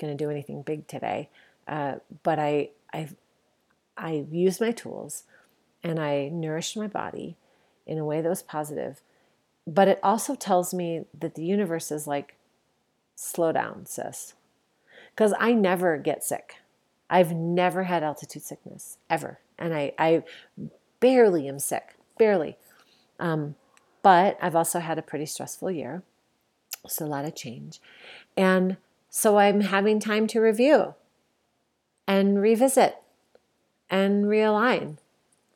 gonna 0.00 0.16
do 0.16 0.30
anything 0.30 0.62
big 0.62 0.88
today, 0.88 1.28
uh, 1.68 1.96
but 2.24 2.40
I 2.40 2.70
I 2.92 3.10
I 3.96 4.24
used 4.28 4.60
my 4.60 4.72
tools 4.72 5.22
and 5.84 6.00
I 6.00 6.28
nourished 6.30 6.76
my 6.76 6.88
body 6.88 7.36
in 7.88 7.98
a 7.98 8.04
way 8.04 8.20
that 8.20 8.28
was 8.28 8.42
positive. 8.42 9.00
But 9.66 9.88
it 9.88 9.98
also 10.02 10.34
tells 10.34 10.72
me 10.72 11.06
that 11.18 11.34
the 11.34 11.44
universe 11.44 11.90
is 11.90 12.06
like, 12.06 12.36
slow 13.16 13.50
down, 13.50 13.86
sis. 13.86 14.34
Because 15.14 15.34
I 15.40 15.52
never 15.52 15.98
get 15.98 16.22
sick. 16.22 16.56
I've 17.10 17.32
never 17.32 17.84
had 17.84 18.04
altitude 18.04 18.42
sickness, 18.42 18.98
ever. 19.10 19.40
And 19.58 19.74
I, 19.74 19.92
I 19.98 20.22
barely 21.00 21.48
am 21.48 21.58
sick, 21.58 21.96
barely. 22.18 22.56
Um, 23.18 23.56
but 24.02 24.38
I've 24.40 24.54
also 24.54 24.78
had 24.78 24.98
a 24.98 25.02
pretty 25.02 25.26
stressful 25.26 25.70
year. 25.70 26.02
So 26.86 27.04
a 27.04 27.06
lot 27.06 27.24
of 27.24 27.34
change. 27.34 27.80
And 28.36 28.76
so 29.10 29.38
I'm 29.38 29.62
having 29.62 29.98
time 29.98 30.26
to 30.28 30.40
review 30.40 30.94
and 32.06 32.40
revisit 32.40 32.96
and 33.90 34.26
realign. 34.26 34.98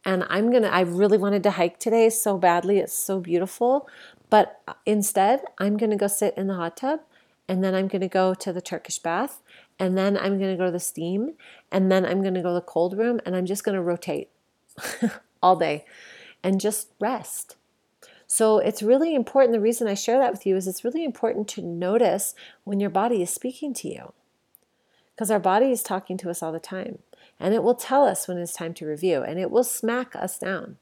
And 0.04 0.24
I'm 0.28 0.50
to, 0.62 0.72
I 0.72 0.80
really 0.80 1.18
wanted 1.18 1.42
to 1.44 1.52
hike 1.52 1.78
today 1.78 2.10
so 2.10 2.36
badly. 2.36 2.78
It's 2.78 2.92
so 2.92 3.20
beautiful. 3.20 3.88
But 4.30 4.60
uh, 4.66 4.74
instead, 4.84 5.42
I'm 5.58 5.76
to 5.90 5.96
go 5.96 6.08
sit 6.08 6.34
in 6.36 6.48
the 6.48 6.54
hot 6.54 6.76
tub 6.76 7.00
and 7.48 7.62
then 7.62 7.74
I'm 7.74 7.88
to 8.00 8.08
go 8.08 8.34
to 8.34 8.52
the 8.52 8.60
Turkish 8.60 8.98
bath 8.98 9.42
and 9.78 9.96
then 9.96 10.16
I'm 10.16 10.38
to 10.52 10.56
go 10.56 10.66
to 10.66 10.72
the 10.72 10.80
steam 10.80 11.34
and 11.70 11.90
then 11.90 12.04
I'm 12.04 12.22
to 12.34 12.42
go 12.42 12.48
to 12.48 12.54
the 12.54 12.60
cold 12.60 12.96
room 12.96 13.20
and 13.24 13.36
I'm 13.36 13.46
just 13.46 13.64
to 13.74 13.82
rotate 13.82 14.30
all 15.42 15.56
day 15.56 15.84
and 16.42 16.60
just 16.60 16.88
rest. 17.00 17.56
So 18.26 18.58
it's 18.58 18.82
really 18.82 19.14
important. 19.14 19.52
The 19.52 19.60
reason 19.60 19.86
I 19.86 19.94
share 19.94 20.18
that 20.18 20.32
with 20.32 20.46
you 20.46 20.56
is 20.56 20.66
it's 20.66 20.84
really 20.84 21.04
important 21.04 21.46
to 21.48 21.62
notice 21.62 22.34
when 22.64 22.80
your 22.80 22.90
body 22.90 23.22
is 23.22 23.30
speaking 23.30 23.74
to 23.74 23.88
you 23.88 24.12
because 25.14 25.30
our 25.30 25.38
body 25.38 25.70
is 25.70 25.82
talking 25.82 26.16
to 26.16 26.30
us 26.30 26.42
all 26.42 26.52
the 26.52 26.58
time 26.58 27.00
and 27.42 27.52
it 27.54 27.64
will 27.64 27.74
tell 27.74 28.04
us 28.04 28.28
when 28.28 28.38
it's 28.38 28.52
time 28.52 28.72
to 28.74 28.86
review 28.86 29.20
and 29.22 29.38
it 29.38 29.50
will 29.50 29.64
smack 29.64 30.14
us 30.14 30.38
down. 30.38 30.76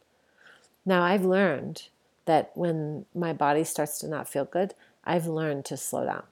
Now, 0.85 1.03
I've 1.03 1.25
learned 1.25 1.89
that 2.27 2.53
when 2.55 3.07
my 3.15 3.33
body 3.33 3.65
starts 3.65 3.99
to 4.01 4.09
not 4.09 4.29
feel 4.29 4.45
good, 4.45 4.75
I've 5.03 5.27
learned 5.27 5.65
to 5.65 5.79
slow 5.79 6.05
down. 6.05 6.25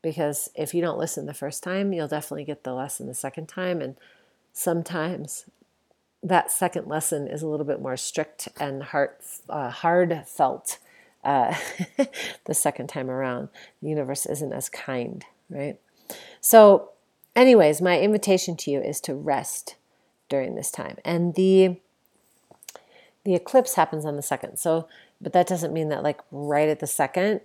Because 0.00 0.48
if 0.54 0.74
you 0.74 0.80
don't 0.80 0.98
listen 0.98 1.26
the 1.26 1.34
first 1.34 1.60
time, 1.64 1.92
you'll 1.92 2.06
definitely 2.06 2.44
get 2.44 2.62
the 2.62 2.72
lesson 2.72 3.08
the 3.08 3.14
second 3.14 3.48
time. 3.48 3.82
And 3.82 3.96
sometimes 4.52 5.46
that 6.22 6.52
second 6.52 6.86
lesson 6.86 7.26
is 7.26 7.42
a 7.42 7.48
little 7.48 7.66
bit 7.66 7.82
more 7.82 7.96
strict 7.96 8.48
and 8.60 8.80
heart, 8.84 9.20
uh, 9.48 9.70
hard 9.70 10.22
felt 10.24 10.78
uh, 11.24 11.56
the 12.44 12.54
second 12.54 12.86
time 12.86 13.10
around. 13.10 13.48
The 13.82 13.88
universe 13.88 14.24
isn't 14.24 14.52
as 14.52 14.68
kind, 14.68 15.24
right? 15.50 15.80
So 16.40 16.91
anyways, 17.34 17.80
my 17.80 17.98
invitation 18.00 18.56
to 18.58 18.70
you 18.70 18.80
is 18.80 19.00
to 19.02 19.14
rest 19.14 19.76
during 20.28 20.54
this 20.54 20.70
time. 20.70 20.98
And 21.04 21.34
the 21.34 21.76
the 23.24 23.34
eclipse 23.34 23.74
happens 23.74 24.04
on 24.04 24.16
the 24.16 24.22
second. 24.22 24.56
So, 24.56 24.88
but 25.20 25.32
that 25.32 25.46
doesn't 25.46 25.72
mean 25.72 25.90
that 25.90 26.02
like 26.02 26.20
right 26.32 26.68
at 26.68 26.80
the 26.80 26.88
second, 26.88 27.40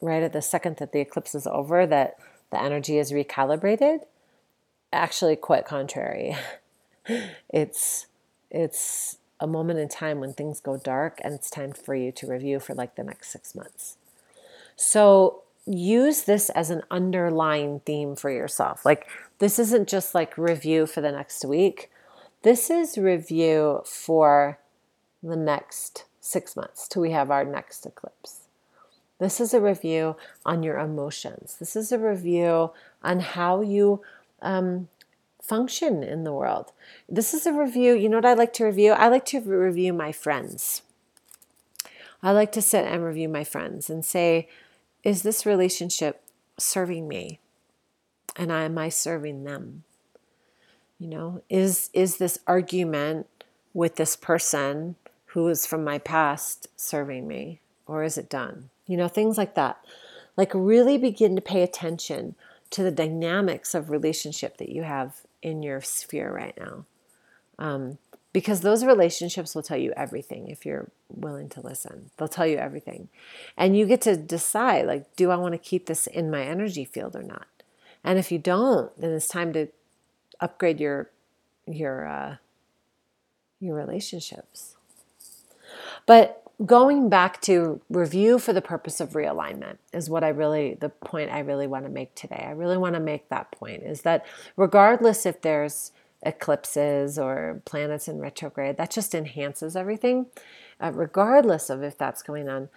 right 0.00 0.22
at 0.22 0.32
the 0.32 0.42
second 0.42 0.78
that 0.78 0.92
the 0.92 1.00
eclipse 1.00 1.34
is 1.34 1.46
over, 1.46 1.86
that 1.86 2.16
the 2.50 2.60
energy 2.60 2.98
is 2.98 3.12
recalibrated. 3.12 4.00
Actually, 4.92 5.36
quite 5.36 5.64
contrary. 5.64 6.36
it's 7.48 8.06
it's 8.50 9.18
a 9.38 9.46
moment 9.46 9.78
in 9.78 9.88
time 9.88 10.20
when 10.20 10.32
things 10.32 10.60
go 10.60 10.76
dark 10.76 11.20
and 11.22 11.32
it's 11.32 11.48
time 11.48 11.72
for 11.72 11.94
you 11.94 12.12
to 12.12 12.26
review 12.26 12.60
for 12.60 12.74
like 12.74 12.96
the 12.96 13.04
next 13.04 13.30
six 13.30 13.54
months. 13.54 13.96
So 14.76 15.42
use 15.66 16.22
this 16.22 16.50
as 16.50 16.70
an 16.70 16.82
underlying 16.90 17.80
theme 17.80 18.16
for 18.16 18.30
yourself. 18.30 18.84
Like, 18.84 19.06
this 19.40 19.58
isn't 19.58 19.88
just 19.88 20.14
like 20.14 20.38
review 20.38 20.86
for 20.86 21.00
the 21.00 21.10
next 21.10 21.44
week, 21.44 21.90
this 22.42 22.70
is 22.70 22.96
review 22.96 23.82
for 23.84 24.58
the 25.22 25.36
next 25.36 26.04
six 26.20 26.54
months 26.54 26.86
till 26.86 27.02
we 27.02 27.10
have 27.10 27.30
our 27.30 27.44
next 27.44 27.84
eclipse. 27.84 28.42
This 29.18 29.40
is 29.40 29.52
a 29.52 29.60
review 29.60 30.16
on 30.46 30.62
your 30.62 30.78
emotions. 30.78 31.56
This 31.58 31.76
is 31.76 31.92
a 31.92 31.98
review 31.98 32.70
on 33.02 33.20
how 33.20 33.60
you 33.60 34.00
um, 34.40 34.88
function 35.42 36.02
in 36.02 36.24
the 36.24 36.32
world. 36.32 36.72
This 37.08 37.34
is 37.34 37.44
a 37.44 37.52
review. 37.52 37.94
You 37.94 38.08
know 38.08 38.18
what 38.18 38.24
I 38.24 38.34
like 38.34 38.52
to 38.54 38.64
review? 38.64 38.92
I 38.92 39.08
like 39.08 39.26
to 39.26 39.40
review 39.40 39.92
my 39.92 40.12
friends. 40.12 40.82
I 42.22 42.30
like 42.30 42.52
to 42.52 42.62
sit 42.62 42.86
and 42.86 43.04
review 43.04 43.28
my 43.28 43.44
friends 43.44 43.90
and 43.90 44.04
say, 44.04 44.48
is 45.02 45.22
this 45.22 45.44
relationship 45.44 46.22
serving 46.58 47.08
me? 47.08 47.39
And 48.36 48.50
am 48.50 48.78
I 48.78 48.88
serving 48.88 49.44
them? 49.44 49.84
You 50.98 51.08
know, 51.08 51.42
is 51.48 51.90
is 51.92 52.18
this 52.18 52.38
argument 52.46 53.26
with 53.72 53.96
this 53.96 54.16
person 54.16 54.96
who 55.26 55.48
is 55.48 55.64
from 55.64 55.84
my 55.84 55.98
past 55.98 56.68
serving 56.76 57.26
me 57.26 57.60
or 57.86 58.02
is 58.02 58.18
it 58.18 58.28
done? 58.28 58.70
You 58.86 58.96
know, 58.96 59.08
things 59.08 59.38
like 59.38 59.54
that. 59.54 59.84
Like 60.36 60.52
really 60.54 60.98
begin 60.98 61.36
to 61.36 61.42
pay 61.42 61.62
attention 61.62 62.34
to 62.70 62.82
the 62.82 62.90
dynamics 62.90 63.74
of 63.74 63.90
relationship 63.90 64.58
that 64.58 64.68
you 64.68 64.82
have 64.82 65.22
in 65.42 65.62
your 65.62 65.80
sphere 65.80 66.32
right 66.32 66.56
now. 66.58 66.84
Um, 67.58 67.98
because 68.32 68.60
those 68.60 68.84
relationships 68.84 69.54
will 69.54 69.62
tell 69.62 69.76
you 69.76 69.92
everything 69.96 70.48
if 70.48 70.64
you're 70.64 70.88
willing 71.08 71.48
to 71.50 71.60
listen. 71.60 72.10
They'll 72.16 72.28
tell 72.28 72.46
you 72.46 72.58
everything. 72.58 73.08
And 73.56 73.76
you 73.76 73.86
get 73.86 74.00
to 74.02 74.16
decide 74.16 74.86
like, 74.86 75.16
do 75.16 75.30
I 75.30 75.36
want 75.36 75.52
to 75.52 75.58
keep 75.58 75.86
this 75.86 76.06
in 76.06 76.30
my 76.30 76.42
energy 76.42 76.84
field 76.84 77.16
or 77.16 77.22
not? 77.22 77.48
And 78.04 78.18
if 78.18 78.32
you 78.32 78.38
don't, 78.38 78.98
then 79.00 79.12
it's 79.12 79.28
time 79.28 79.52
to 79.52 79.68
upgrade 80.40 80.80
your 80.80 81.10
your 81.66 82.06
uh, 82.06 82.36
your 83.60 83.76
relationships. 83.76 84.76
But 86.06 86.42
going 86.64 87.08
back 87.08 87.40
to 87.42 87.80
review 87.88 88.38
for 88.38 88.52
the 88.52 88.60
purpose 88.60 89.00
of 89.00 89.10
realignment 89.10 89.78
is 89.92 90.10
what 90.10 90.24
I 90.24 90.28
really 90.28 90.74
the 90.74 90.88
point 90.88 91.30
I 91.30 91.40
really 91.40 91.66
want 91.66 91.84
to 91.84 91.90
make 91.90 92.14
today. 92.14 92.44
I 92.46 92.52
really 92.52 92.76
want 92.76 92.94
to 92.94 93.00
make 93.00 93.28
that 93.28 93.50
point 93.50 93.82
is 93.82 94.02
that 94.02 94.26
regardless 94.56 95.24
if 95.24 95.40
there's 95.40 95.92
eclipses 96.22 97.18
or 97.18 97.62
planets 97.64 98.08
in 98.08 98.18
retrograde, 98.18 98.76
that 98.76 98.90
just 98.90 99.14
enhances 99.14 99.74
everything. 99.74 100.26
Uh, 100.82 100.92
regardless 100.92 101.70
of 101.70 101.82
if 101.82 101.96
that's 101.96 102.22
going 102.22 102.48
on, 102.48 102.68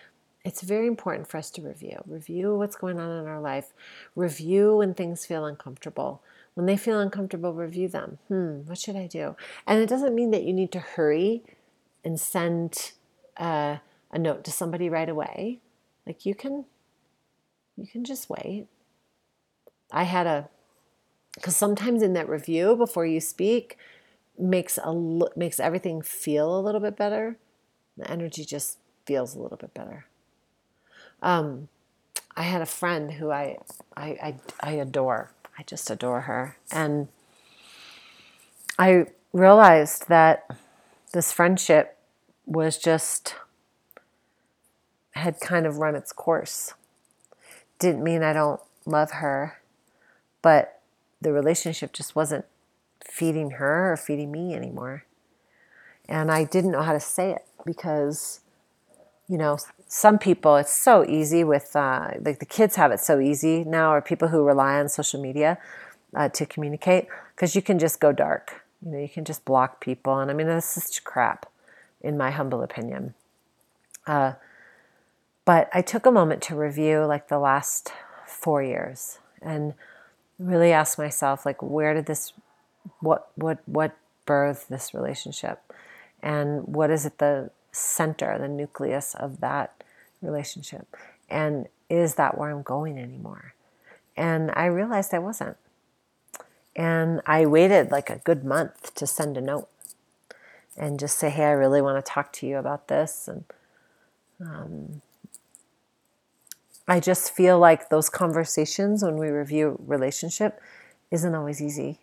it's 0.46 0.62
very 0.62 0.88
important 0.88 1.28
for 1.28 1.38
us 1.38 1.50
to 1.52 1.62
review. 1.62 2.02
Review 2.06 2.56
what's 2.56 2.76
going 2.76 3.00
on 3.00 3.10
in 3.20 3.28
our 3.28 3.40
life. 3.40 3.74
Review 4.16 4.78
when 4.78 4.94
things 4.94 5.26
feel 5.26 5.46
uncomfortable. 5.46 6.22
When 6.54 6.66
they 6.66 6.78
feel 6.78 7.00
uncomfortable, 7.00 7.54
review 7.54 7.88
them. 7.88 8.20
Hmm, 8.28 8.62
what 8.66 8.78
should 8.78 8.96
I 8.96 9.08
do? 9.08 9.36
And 9.66 9.82
it 9.82 9.90
doesn't 9.90 10.14
mean 10.14 10.32
that 10.32 10.44
you 10.44 10.54
need 10.54 10.72
to 10.74 10.80
hurry 10.80 11.44
and 12.04 12.20
send 12.20 12.92
uh, 13.38 13.78
a 14.12 14.20
note 14.20 14.44
to 14.44 14.52
somebody 14.52 14.90
right 14.90 15.10
away. 15.10 15.60
Like 16.06 16.26
you 16.26 16.36
can, 16.36 16.66
you 17.78 17.88
can 17.88 18.04
just 18.04 18.30
wait. 18.30 18.68
I 19.92 20.04
had 20.04 20.28
a 20.28 20.50
because 21.36 21.56
sometimes 21.56 22.04
in 22.04 22.14
that 22.14 22.30
review 22.30 22.76
before 22.76 23.06
you 23.06 23.20
speak 23.20 23.78
makes 24.38 24.78
a 24.78 24.94
makes 25.36 25.60
everything 25.60 26.02
feel 26.02 26.58
a 26.58 26.62
little 26.62 26.82
bit 26.82 26.98
better 26.98 27.38
the 27.98 28.10
energy 28.10 28.44
just 28.44 28.80
feels 29.06 29.36
a 29.36 29.40
little 29.40 29.58
bit 29.58 29.74
better 29.74 30.06
um, 31.24 31.68
i 32.36 32.44
had 32.44 32.62
a 32.62 32.66
friend 32.68 33.14
who 33.14 33.32
I, 33.32 33.58
I 33.98 34.06
i 34.06 34.36
i 34.60 34.72
adore. 34.74 35.32
I 35.58 35.64
just 35.64 35.90
adore 35.90 36.22
her. 36.22 36.58
And 36.72 37.08
i 38.78 39.06
realized 39.32 40.10
that 40.10 40.46
this 41.14 41.32
friendship 41.32 41.98
was 42.46 42.78
just 42.78 43.36
had 45.12 45.40
kind 45.40 45.66
of 45.66 45.78
run 45.78 45.96
its 45.96 46.12
course. 46.12 46.74
Didn't 47.80 48.04
mean 48.04 48.22
i 48.24 48.34
don't 48.34 48.62
love 48.86 49.12
her 49.12 49.58
but 50.44 50.82
the 51.22 51.34
relationship 51.34 51.94
just 51.94 52.16
wasn't 52.16 52.46
feeding 53.04 53.52
her 53.52 53.92
or 53.92 53.98
feeding 53.98 54.32
me 54.32 54.54
anymore. 54.54 55.06
And 56.08 56.30
I 56.30 56.44
didn't 56.44 56.72
know 56.72 56.84
how 56.84 56.94
to 56.94 57.00
say 57.00 57.32
it 57.32 57.46
because, 57.66 58.42
you 59.28 59.38
know, 59.38 59.58
some 59.94 60.18
people, 60.18 60.56
it's 60.56 60.72
so 60.72 61.06
easy 61.06 61.44
with, 61.44 61.76
uh, 61.76 62.10
like 62.20 62.40
the 62.40 62.48
kids 62.48 62.78
have 62.78 62.92
it 62.92 63.00
so 63.00 63.20
easy 63.20 63.64
now, 63.64 63.94
or 63.94 64.02
people 64.02 64.30
who 64.30 64.44
rely 64.44 64.80
on 64.80 64.90
social 64.90 65.22
media 65.22 65.60
uh, 66.16 66.30
to 66.30 66.48
communicate, 66.48 67.08
because 67.36 67.56
you 67.56 67.62
can 67.62 67.78
just 67.78 68.00
go 68.00 68.12
dark. 68.12 68.64
You 68.84 68.92
know, 68.92 68.98
you 68.98 69.08
can 69.08 69.24
just 69.24 69.46
block 69.46 69.80
people. 69.80 70.18
And 70.18 70.32
I 70.32 70.34
mean, 70.34 70.48
that's 70.48 70.66
such 70.66 71.04
crap, 71.04 71.46
in 72.02 72.18
my 72.18 72.32
humble 72.32 72.64
opinion. 72.64 73.14
Uh, 74.08 74.34
but 75.46 75.70
I 75.74 75.84
took 75.84 76.08
a 76.08 76.12
moment 76.12 76.42
to 76.44 76.56
review 76.56 77.06
like 77.06 77.28
the 77.28 77.38
last 77.40 77.92
four 78.26 78.64
years. 78.64 79.20
And 79.44 79.76
really 80.40 80.72
ask 80.72 80.98
myself 80.98 81.46
like 81.46 81.62
where 81.62 81.94
did 81.94 82.06
this 82.06 82.34
what 83.00 83.30
what 83.36 83.60
what 83.66 83.96
birthed 84.26 84.68
this 84.68 84.94
relationship 84.94 85.62
and 86.22 86.64
what 86.66 86.90
is 86.90 87.06
at 87.06 87.20
the 87.20 87.50
center 87.72 88.38
the 88.40 88.48
nucleus 88.48 89.14
of 89.16 89.40
that 89.42 89.83
relationship? 90.24 90.88
And 91.30 91.68
is 91.90 92.16
that 92.16 92.38
where 92.38 92.50
i'm 92.50 92.64
going 92.64 92.98
anymore? 92.98 93.54
And 94.16 94.52
i 94.56 94.66
realized 94.66 95.14
i 95.14 95.20
wasn't. 95.20 95.58
And 96.76 97.22
i 97.26 97.46
waited 97.46 97.92
like 97.92 98.10
a 98.10 98.18
good 98.18 98.44
month 98.44 98.94
to 98.96 99.06
send 99.06 99.38
a 99.38 99.42
note 99.42 99.70
and 100.76 101.00
just 101.00 101.20
say 101.20 101.30
hey 101.30 101.46
i 101.46 101.52
really 101.52 101.82
want 101.82 102.04
to 102.04 102.12
talk 102.12 102.34
to 102.34 102.48
you 102.48 102.58
about 102.58 102.88
this 102.88 103.28
and 103.28 103.44
um, 104.42 105.02
I 106.88 107.00
just 107.00 107.34
feel 107.34 107.60
like 107.60 107.90
those 107.90 108.10
conversations 108.10 109.04
when 109.04 109.18
we 109.18 109.30
review 109.30 109.78
relationship 109.86 110.60
isn't 111.12 111.34
always 111.34 111.62
easy, 111.62 112.00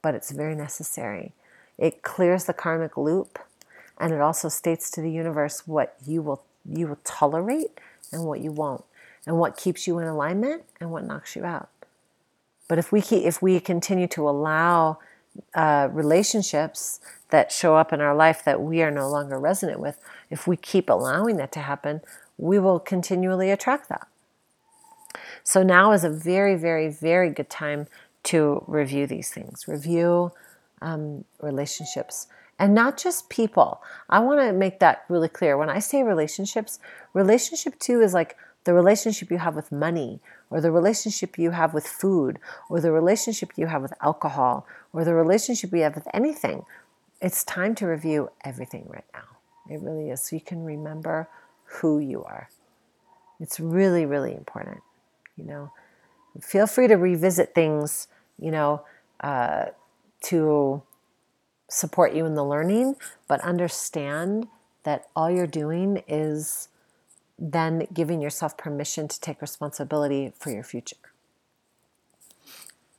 but 0.00 0.14
it's 0.14 0.30
very 0.30 0.54
necessary. 0.54 1.32
It 1.76 2.02
clears 2.02 2.44
the 2.44 2.54
karmic 2.54 2.96
loop 2.96 3.38
and 3.98 4.12
it 4.12 4.20
also 4.20 4.48
states 4.48 4.90
to 4.92 5.02
the 5.02 5.10
universe 5.10 5.66
what 5.66 5.96
you 6.06 6.22
will 6.22 6.42
you 6.68 6.86
will 6.86 6.98
tolerate 7.04 7.78
and 8.12 8.24
what 8.24 8.40
you 8.40 8.52
won't 8.52 8.84
and 9.26 9.38
what 9.38 9.56
keeps 9.56 9.86
you 9.86 9.98
in 9.98 10.06
alignment 10.06 10.64
and 10.80 10.90
what 10.90 11.04
knocks 11.04 11.34
you 11.34 11.44
out. 11.44 11.68
But 12.68 12.78
if 12.78 12.92
we 12.92 13.00
keep, 13.00 13.24
if 13.24 13.42
we 13.42 13.60
continue 13.60 14.06
to 14.08 14.28
allow 14.28 14.98
uh, 15.54 15.88
relationships 15.90 17.00
that 17.30 17.52
show 17.52 17.76
up 17.76 17.92
in 17.92 18.00
our 18.00 18.14
life 18.14 18.44
that 18.44 18.60
we 18.60 18.82
are 18.82 18.90
no 18.90 19.08
longer 19.08 19.38
resonant 19.38 19.80
with, 19.80 19.98
if 20.30 20.46
we 20.46 20.56
keep 20.56 20.88
allowing 20.88 21.36
that 21.36 21.52
to 21.52 21.60
happen, 21.60 22.00
we 22.38 22.58
will 22.58 22.80
continually 22.80 23.50
attract 23.50 23.88
that. 23.88 24.06
So 25.42 25.62
now 25.62 25.92
is 25.92 26.04
a 26.04 26.10
very, 26.10 26.56
very, 26.56 26.88
very 26.88 27.30
good 27.30 27.50
time 27.50 27.86
to 28.24 28.64
review 28.66 29.06
these 29.06 29.30
things, 29.30 29.68
review 29.68 30.32
um, 30.80 31.24
relationships, 31.40 32.26
and 32.58 32.74
not 32.74 32.96
just 32.96 33.28
people. 33.28 33.82
I 34.08 34.20
want 34.20 34.40
to 34.40 34.52
make 34.52 34.80
that 34.80 35.04
really 35.08 35.28
clear. 35.28 35.56
When 35.56 35.70
I 35.70 35.78
say 35.78 36.02
relationships, 36.02 36.78
relationship 37.12 37.78
two 37.78 38.00
is 38.00 38.14
like 38.14 38.36
the 38.64 38.74
relationship 38.74 39.30
you 39.30 39.38
have 39.38 39.54
with 39.54 39.70
money, 39.70 40.20
or 40.50 40.60
the 40.60 40.70
relationship 40.70 41.38
you 41.38 41.50
have 41.50 41.74
with 41.74 41.86
food, 41.86 42.38
or 42.70 42.80
the 42.80 42.92
relationship 42.92 43.52
you 43.56 43.66
have 43.66 43.82
with 43.82 43.92
alcohol, 44.00 44.66
or 44.92 45.04
the 45.04 45.14
relationship 45.14 45.72
you 45.72 45.82
have 45.82 45.94
with 45.94 46.08
anything. 46.14 46.64
It's 47.20 47.44
time 47.44 47.74
to 47.76 47.86
review 47.86 48.30
everything 48.44 48.86
right 48.88 49.04
now. 49.12 49.74
It 49.74 49.80
really 49.80 50.10
is. 50.10 50.22
So 50.22 50.36
you 50.36 50.40
can 50.40 50.64
remember 50.64 51.28
who 51.64 51.98
you 51.98 52.24
are. 52.24 52.48
It's 53.40 53.60
really, 53.60 54.06
really 54.06 54.32
important 54.32 54.80
you 55.36 55.44
know 55.44 55.70
feel 56.40 56.66
free 56.66 56.88
to 56.88 56.94
revisit 56.94 57.54
things 57.54 58.08
you 58.38 58.50
know 58.50 58.82
uh, 59.20 59.66
to 60.20 60.82
support 61.68 62.14
you 62.14 62.26
in 62.26 62.34
the 62.34 62.44
learning 62.44 62.94
but 63.28 63.40
understand 63.40 64.46
that 64.84 65.06
all 65.16 65.30
you're 65.30 65.46
doing 65.46 66.02
is 66.06 66.68
then 67.38 67.86
giving 67.92 68.20
yourself 68.20 68.56
permission 68.56 69.08
to 69.08 69.20
take 69.20 69.40
responsibility 69.40 70.32
for 70.38 70.50
your 70.50 70.62
future. 70.62 70.96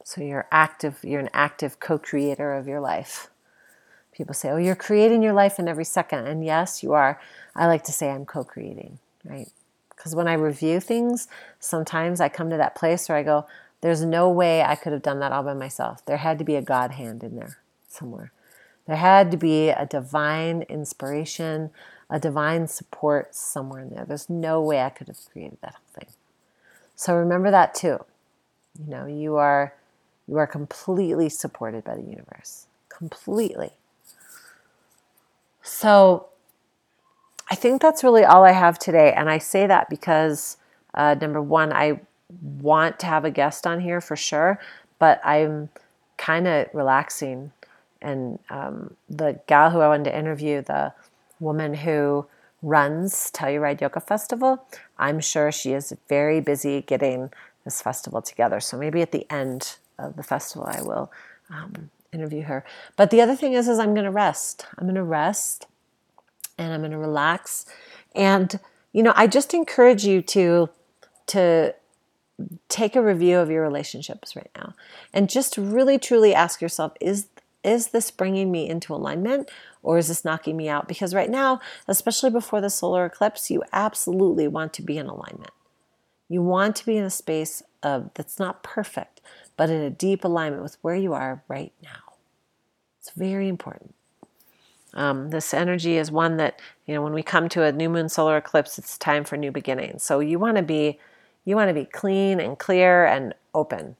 So 0.03 0.21
you're 0.21 0.47
active 0.51 0.99
you're 1.03 1.21
an 1.21 1.29
active 1.33 1.79
co-creator 1.79 2.53
of 2.53 2.67
your 2.67 2.79
life. 2.79 3.29
People 4.11 4.33
say 4.33 4.49
oh 4.49 4.57
you're 4.57 4.75
creating 4.75 5.23
your 5.23 5.33
life 5.33 5.57
in 5.59 5.67
every 5.67 5.85
second. 5.85 6.27
And 6.27 6.43
yes 6.43 6.83
you 6.83 6.93
are. 6.93 7.19
I 7.55 7.67
like 7.67 7.83
to 7.85 7.91
say 7.91 8.11
i'm 8.11 8.25
co-creating 8.25 8.99
right? 9.25 9.49
Because 9.89 10.15
when 10.15 10.27
I 10.27 10.33
review 10.33 10.79
things, 10.79 11.27
sometimes 11.59 12.21
I 12.21 12.29
come 12.29 12.49
to 12.49 12.57
that 12.57 12.75
place 12.75 13.09
where 13.09 13.17
I 13.17 13.23
go, 13.23 13.45
there's 13.81 14.03
no 14.05 14.29
way 14.29 14.63
I 14.63 14.75
could 14.75 14.93
have 14.93 15.01
done 15.01 15.19
that 15.19 15.31
all 15.31 15.43
by 15.43 15.53
myself. 15.53 16.05
There 16.05 16.17
had 16.17 16.37
to 16.39 16.45
be 16.45 16.55
a 16.55 16.61
God 16.61 16.91
hand 16.91 17.23
in 17.23 17.35
there 17.35 17.57
somewhere. 17.87 18.31
There 18.87 18.97
had 18.97 19.31
to 19.31 19.37
be 19.37 19.69
a 19.69 19.85
divine 19.85 20.63
inspiration, 20.63 21.71
a 22.09 22.19
divine 22.19 22.67
support 22.67 23.33
somewhere 23.33 23.81
in 23.81 23.89
there. 23.89 24.05
There's 24.05 24.29
no 24.29 24.61
way 24.61 24.81
I 24.81 24.89
could 24.89 25.07
have 25.07 25.17
created 25.31 25.57
that 25.61 25.73
whole 25.75 26.01
thing. 26.01 26.13
So 26.95 27.15
remember 27.15 27.51
that 27.51 27.73
too. 27.73 28.05
You 28.79 28.87
know, 28.87 29.05
you 29.05 29.37
are 29.37 29.73
you 30.27 30.37
are 30.37 30.47
completely 30.47 31.29
supported 31.29 31.83
by 31.83 31.95
the 31.95 32.01
universe. 32.01 32.67
Completely. 32.89 33.71
So 35.61 36.27
I 37.49 37.55
think 37.55 37.81
that's 37.81 38.03
really 38.03 38.23
all 38.23 38.43
I 38.43 38.51
have 38.51 38.79
today. 38.79 39.13
And 39.13 39.29
I 39.29 39.37
say 39.37 39.67
that 39.67 39.89
because, 39.89 40.57
uh, 40.93 41.15
number 41.19 41.41
one, 41.41 41.71
I 41.71 42.01
want 42.59 42.99
to 42.99 43.05
have 43.05 43.25
a 43.25 43.31
guest 43.31 43.67
on 43.67 43.79
here 43.79 44.01
for 44.01 44.15
sure, 44.15 44.59
but 44.97 45.21
I'm 45.23 45.69
kind 46.17 46.47
of 46.47 46.67
relaxing. 46.73 47.51
And 48.01 48.39
um, 48.49 48.95
the 49.09 49.39
gal 49.47 49.71
who 49.71 49.79
I 49.79 49.87
wanted 49.87 50.05
to 50.05 50.17
interview, 50.17 50.61
the 50.61 50.93
woman 51.39 51.73
who 51.73 52.27
runs 52.61 53.31
Telluride 53.31 53.81
Yoga 53.81 53.99
Festival, 53.99 54.65
I'm 54.97 55.19
sure 55.19 55.51
she 55.51 55.73
is 55.73 55.93
very 56.07 56.41
busy 56.41 56.81
getting 56.81 57.31
this 57.63 57.81
festival 57.81 58.21
together. 58.21 58.59
So 58.59 58.77
maybe 58.77 59.01
at 59.01 59.11
the 59.11 59.25
end 59.31 59.77
of 59.97 60.15
the 60.15 60.23
festival, 60.23 60.67
I 60.67 60.81
will 60.81 61.11
um, 61.49 61.89
interview 62.11 62.43
her. 62.43 62.63
But 62.95 63.11
the 63.11 63.21
other 63.21 63.35
thing 63.35 63.53
is, 63.53 63.67
is 63.67 63.79
I'm 63.79 63.93
going 63.93 64.05
to 64.05 64.11
rest. 64.11 64.65
I'm 64.77 64.85
going 64.85 64.95
to 64.95 65.03
rest 65.03 65.67
and 66.57 66.73
I'm 66.73 66.81
going 66.81 66.91
to 66.91 66.97
relax. 66.97 67.65
And 68.13 68.59
you 68.93 69.03
know, 69.03 69.13
I 69.15 69.27
just 69.27 69.53
encourage 69.53 70.05
you 70.05 70.21
to 70.21 70.69
to 71.27 71.75
take 72.69 72.95
a 72.95 73.01
review 73.01 73.37
of 73.39 73.49
your 73.49 73.61
relationships 73.61 74.35
right 74.35 74.49
now 74.55 74.73
and 75.13 75.29
just 75.29 75.57
really 75.57 75.97
truly 75.97 76.33
ask 76.33 76.61
yourself 76.61 76.93
is 76.99 77.27
is 77.65 77.87
this 77.87 78.11
bringing 78.11 78.51
me 78.51 78.69
into 78.69 78.93
alignment 78.93 79.49
or 79.81 79.97
is 79.97 80.07
this 80.07 80.23
knocking 80.23 80.55
me 80.55 80.69
out? 80.69 80.87
Because 80.87 81.13
right 81.13 81.29
now 81.29 81.59
especially 81.87 82.29
before 82.29 82.61
the 82.61 82.69
solar 82.69 83.05
eclipse 83.05 83.49
you 83.49 83.63
absolutely 83.73 84.47
want 84.47 84.73
to 84.73 84.81
be 84.81 84.97
in 84.97 85.07
alignment. 85.07 85.51
You 86.29 86.41
want 86.41 86.75
to 86.77 86.85
be 86.85 86.97
in 86.97 87.03
a 87.03 87.09
space 87.09 87.61
of 87.83 88.11
that's 88.13 88.39
not 88.39 88.63
perfect 88.63 89.21
but 89.57 89.69
in 89.69 89.81
a 89.81 89.89
deep 89.89 90.23
alignment 90.23 90.63
with 90.63 90.77
where 90.81 90.95
you 90.95 91.13
are 91.13 91.43
right 91.47 91.73
now. 91.81 92.13
It's 92.99 93.11
very 93.11 93.47
important. 93.47 93.95
Um, 94.93 95.29
this 95.29 95.53
energy 95.53 95.97
is 95.97 96.09
one 96.09 96.37
that 96.37 96.59
you 96.85 96.93
know 96.93 97.01
when 97.01 97.13
we 97.13 97.21
come 97.21 97.49
to 97.49 97.63
a 97.63 97.71
new 97.71 97.89
moon 97.89 98.07
solar 98.07 98.37
eclipse 98.37 98.79
it's 98.79 98.97
time 98.97 99.25
for 99.25 99.35
new 99.35 99.51
beginnings. 99.51 100.03
So 100.03 100.19
you 100.19 100.39
want 100.39 100.57
to 100.57 100.63
be 100.63 100.99
you 101.43 101.55
want 101.55 101.69
to 101.69 101.73
be 101.73 101.85
clean 101.85 102.39
and 102.39 102.57
clear 102.57 103.05
and 103.05 103.33
open. 103.53 103.97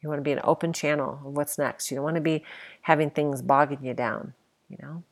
You 0.00 0.08
want 0.08 0.18
to 0.18 0.24
be 0.24 0.32
an 0.32 0.40
open 0.44 0.72
channel 0.72 1.20
of 1.24 1.36
what's 1.36 1.58
next. 1.58 1.90
You 1.90 1.96
don't 1.96 2.04
want 2.04 2.16
to 2.16 2.22
be 2.22 2.44
having 2.82 3.10
things 3.10 3.42
bogging 3.42 3.84
you 3.84 3.94
down, 3.94 4.34
you 4.68 4.78
know? 4.80 5.02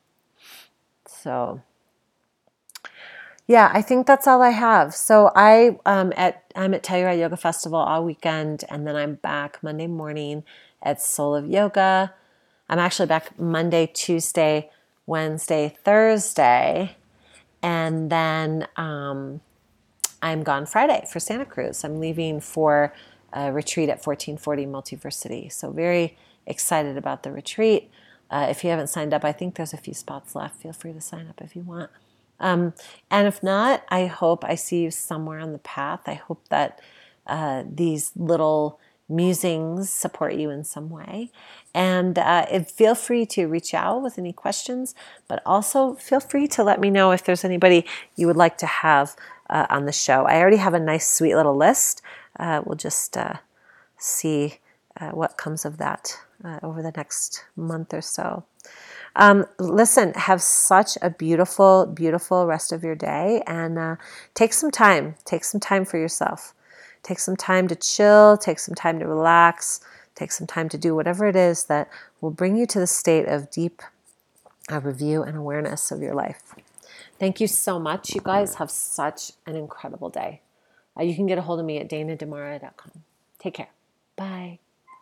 So 1.06 1.62
yeah, 3.46 3.70
I 3.72 3.80
think 3.80 4.06
that's 4.06 4.26
all 4.26 4.42
I 4.42 4.50
have. 4.50 4.94
So 4.94 5.30
I 5.34 5.78
um 5.86 6.12
at 6.16 6.44
I'm 6.54 6.74
at 6.74 6.82
Telluride 6.82 7.18
Yoga 7.18 7.36
Festival 7.36 7.78
all 7.78 8.04
weekend 8.04 8.64
and 8.68 8.86
then 8.86 8.94
I'm 8.94 9.14
back 9.14 9.62
Monday 9.62 9.86
morning 9.86 10.44
at 10.82 11.00
Soul 11.00 11.34
of 11.34 11.48
Yoga. 11.48 12.14
I'm 12.68 12.78
actually 12.78 13.06
back 13.06 13.38
Monday, 13.38 13.90
Tuesday, 13.92 14.70
Wednesday, 15.06 15.76
Thursday. 15.82 16.96
And 17.62 18.10
then 18.10 18.68
um 18.76 19.40
I'm 20.20 20.42
gone 20.42 20.66
Friday 20.66 21.04
for 21.10 21.18
Santa 21.18 21.46
Cruz. 21.46 21.84
I'm 21.84 22.00
leaving 22.00 22.40
for 22.40 22.92
retreat 23.36 23.88
at 23.88 24.04
1440 24.04 24.66
Multiversity. 24.66 25.52
So, 25.52 25.70
very 25.70 26.16
excited 26.46 26.96
about 26.96 27.22
the 27.22 27.32
retreat. 27.32 27.90
Uh, 28.30 28.46
if 28.50 28.62
you 28.62 28.70
haven't 28.70 28.88
signed 28.88 29.14
up, 29.14 29.24
I 29.24 29.32
think 29.32 29.54
there's 29.54 29.72
a 29.72 29.78
few 29.78 29.94
spots 29.94 30.34
left. 30.34 30.60
Feel 30.60 30.72
free 30.72 30.92
to 30.92 31.00
sign 31.00 31.28
up 31.28 31.40
if 31.40 31.56
you 31.56 31.62
want. 31.62 31.90
Um, 32.40 32.74
and 33.10 33.26
if 33.26 33.42
not, 33.42 33.84
I 33.88 34.06
hope 34.06 34.44
I 34.44 34.54
see 34.54 34.82
you 34.82 34.90
somewhere 34.90 35.40
on 35.40 35.52
the 35.52 35.58
path. 35.58 36.00
I 36.06 36.14
hope 36.14 36.48
that 36.48 36.80
uh, 37.26 37.64
these 37.68 38.12
little 38.16 38.78
musings 39.08 39.88
support 39.90 40.34
you 40.34 40.50
in 40.50 40.64
some 40.64 40.90
way. 40.90 41.30
And 41.74 42.18
uh, 42.18 42.62
feel 42.64 42.94
free 42.94 43.24
to 43.26 43.46
reach 43.46 43.72
out 43.72 44.02
with 44.02 44.18
any 44.18 44.32
questions, 44.32 44.94
but 45.26 45.42
also 45.46 45.94
feel 45.94 46.20
free 46.20 46.46
to 46.48 46.62
let 46.62 46.80
me 46.80 46.90
know 46.90 47.12
if 47.12 47.24
there's 47.24 47.44
anybody 47.44 47.86
you 48.16 48.26
would 48.26 48.36
like 48.36 48.58
to 48.58 48.66
have 48.66 49.16
uh, 49.48 49.66
on 49.70 49.86
the 49.86 49.92
show. 49.92 50.26
I 50.26 50.38
already 50.40 50.58
have 50.58 50.74
a 50.74 50.80
nice, 50.80 51.08
sweet 51.08 51.34
little 51.34 51.56
list. 51.56 52.02
Uh, 52.38 52.62
we'll 52.64 52.76
just 52.76 53.16
uh, 53.16 53.34
see 53.96 54.58
uh, 55.00 55.10
what 55.10 55.36
comes 55.36 55.64
of 55.64 55.78
that 55.78 56.18
uh, 56.44 56.58
over 56.62 56.82
the 56.82 56.92
next 56.92 57.44
month 57.56 57.92
or 57.92 58.00
so. 58.00 58.44
Um, 59.16 59.46
listen, 59.58 60.12
have 60.14 60.42
such 60.42 60.96
a 61.02 61.10
beautiful, 61.10 61.86
beautiful 61.86 62.46
rest 62.46 62.72
of 62.72 62.84
your 62.84 62.94
day 62.94 63.42
and 63.46 63.78
uh, 63.78 63.96
take 64.34 64.52
some 64.52 64.70
time. 64.70 65.16
Take 65.24 65.44
some 65.44 65.60
time 65.60 65.84
for 65.84 65.98
yourself. 65.98 66.54
Take 67.02 67.18
some 67.18 67.36
time 67.36 67.68
to 67.68 67.74
chill, 67.74 68.36
take 68.36 68.58
some 68.58 68.74
time 68.74 68.98
to 68.98 69.06
relax, 69.06 69.80
take 70.14 70.32
some 70.32 70.46
time 70.46 70.68
to 70.68 70.78
do 70.78 70.94
whatever 70.94 71.26
it 71.26 71.36
is 71.36 71.64
that 71.64 71.88
will 72.20 72.30
bring 72.30 72.56
you 72.56 72.66
to 72.66 72.78
the 72.78 72.86
state 72.86 73.26
of 73.26 73.50
deep 73.50 73.82
review 74.70 75.22
and 75.22 75.36
awareness 75.36 75.90
of 75.90 76.02
your 76.02 76.14
life. 76.14 76.54
Thank 77.18 77.40
you 77.40 77.46
so 77.46 77.78
much. 77.78 78.14
You 78.14 78.20
guys 78.22 78.56
have 78.56 78.70
such 78.70 79.32
an 79.46 79.56
incredible 79.56 80.10
day. 80.10 80.42
Uh, 80.98 81.02
you 81.02 81.14
can 81.14 81.26
get 81.26 81.38
a 81.38 81.42
hold 81.42 81.60
of 81.60 81.66
me 81.66 81.78
at 81.78 81.88
danadamara.com. 81.88 83.04
Take 83.38 83.54
care. 83.54 83.68
Bye. 84.16 84.58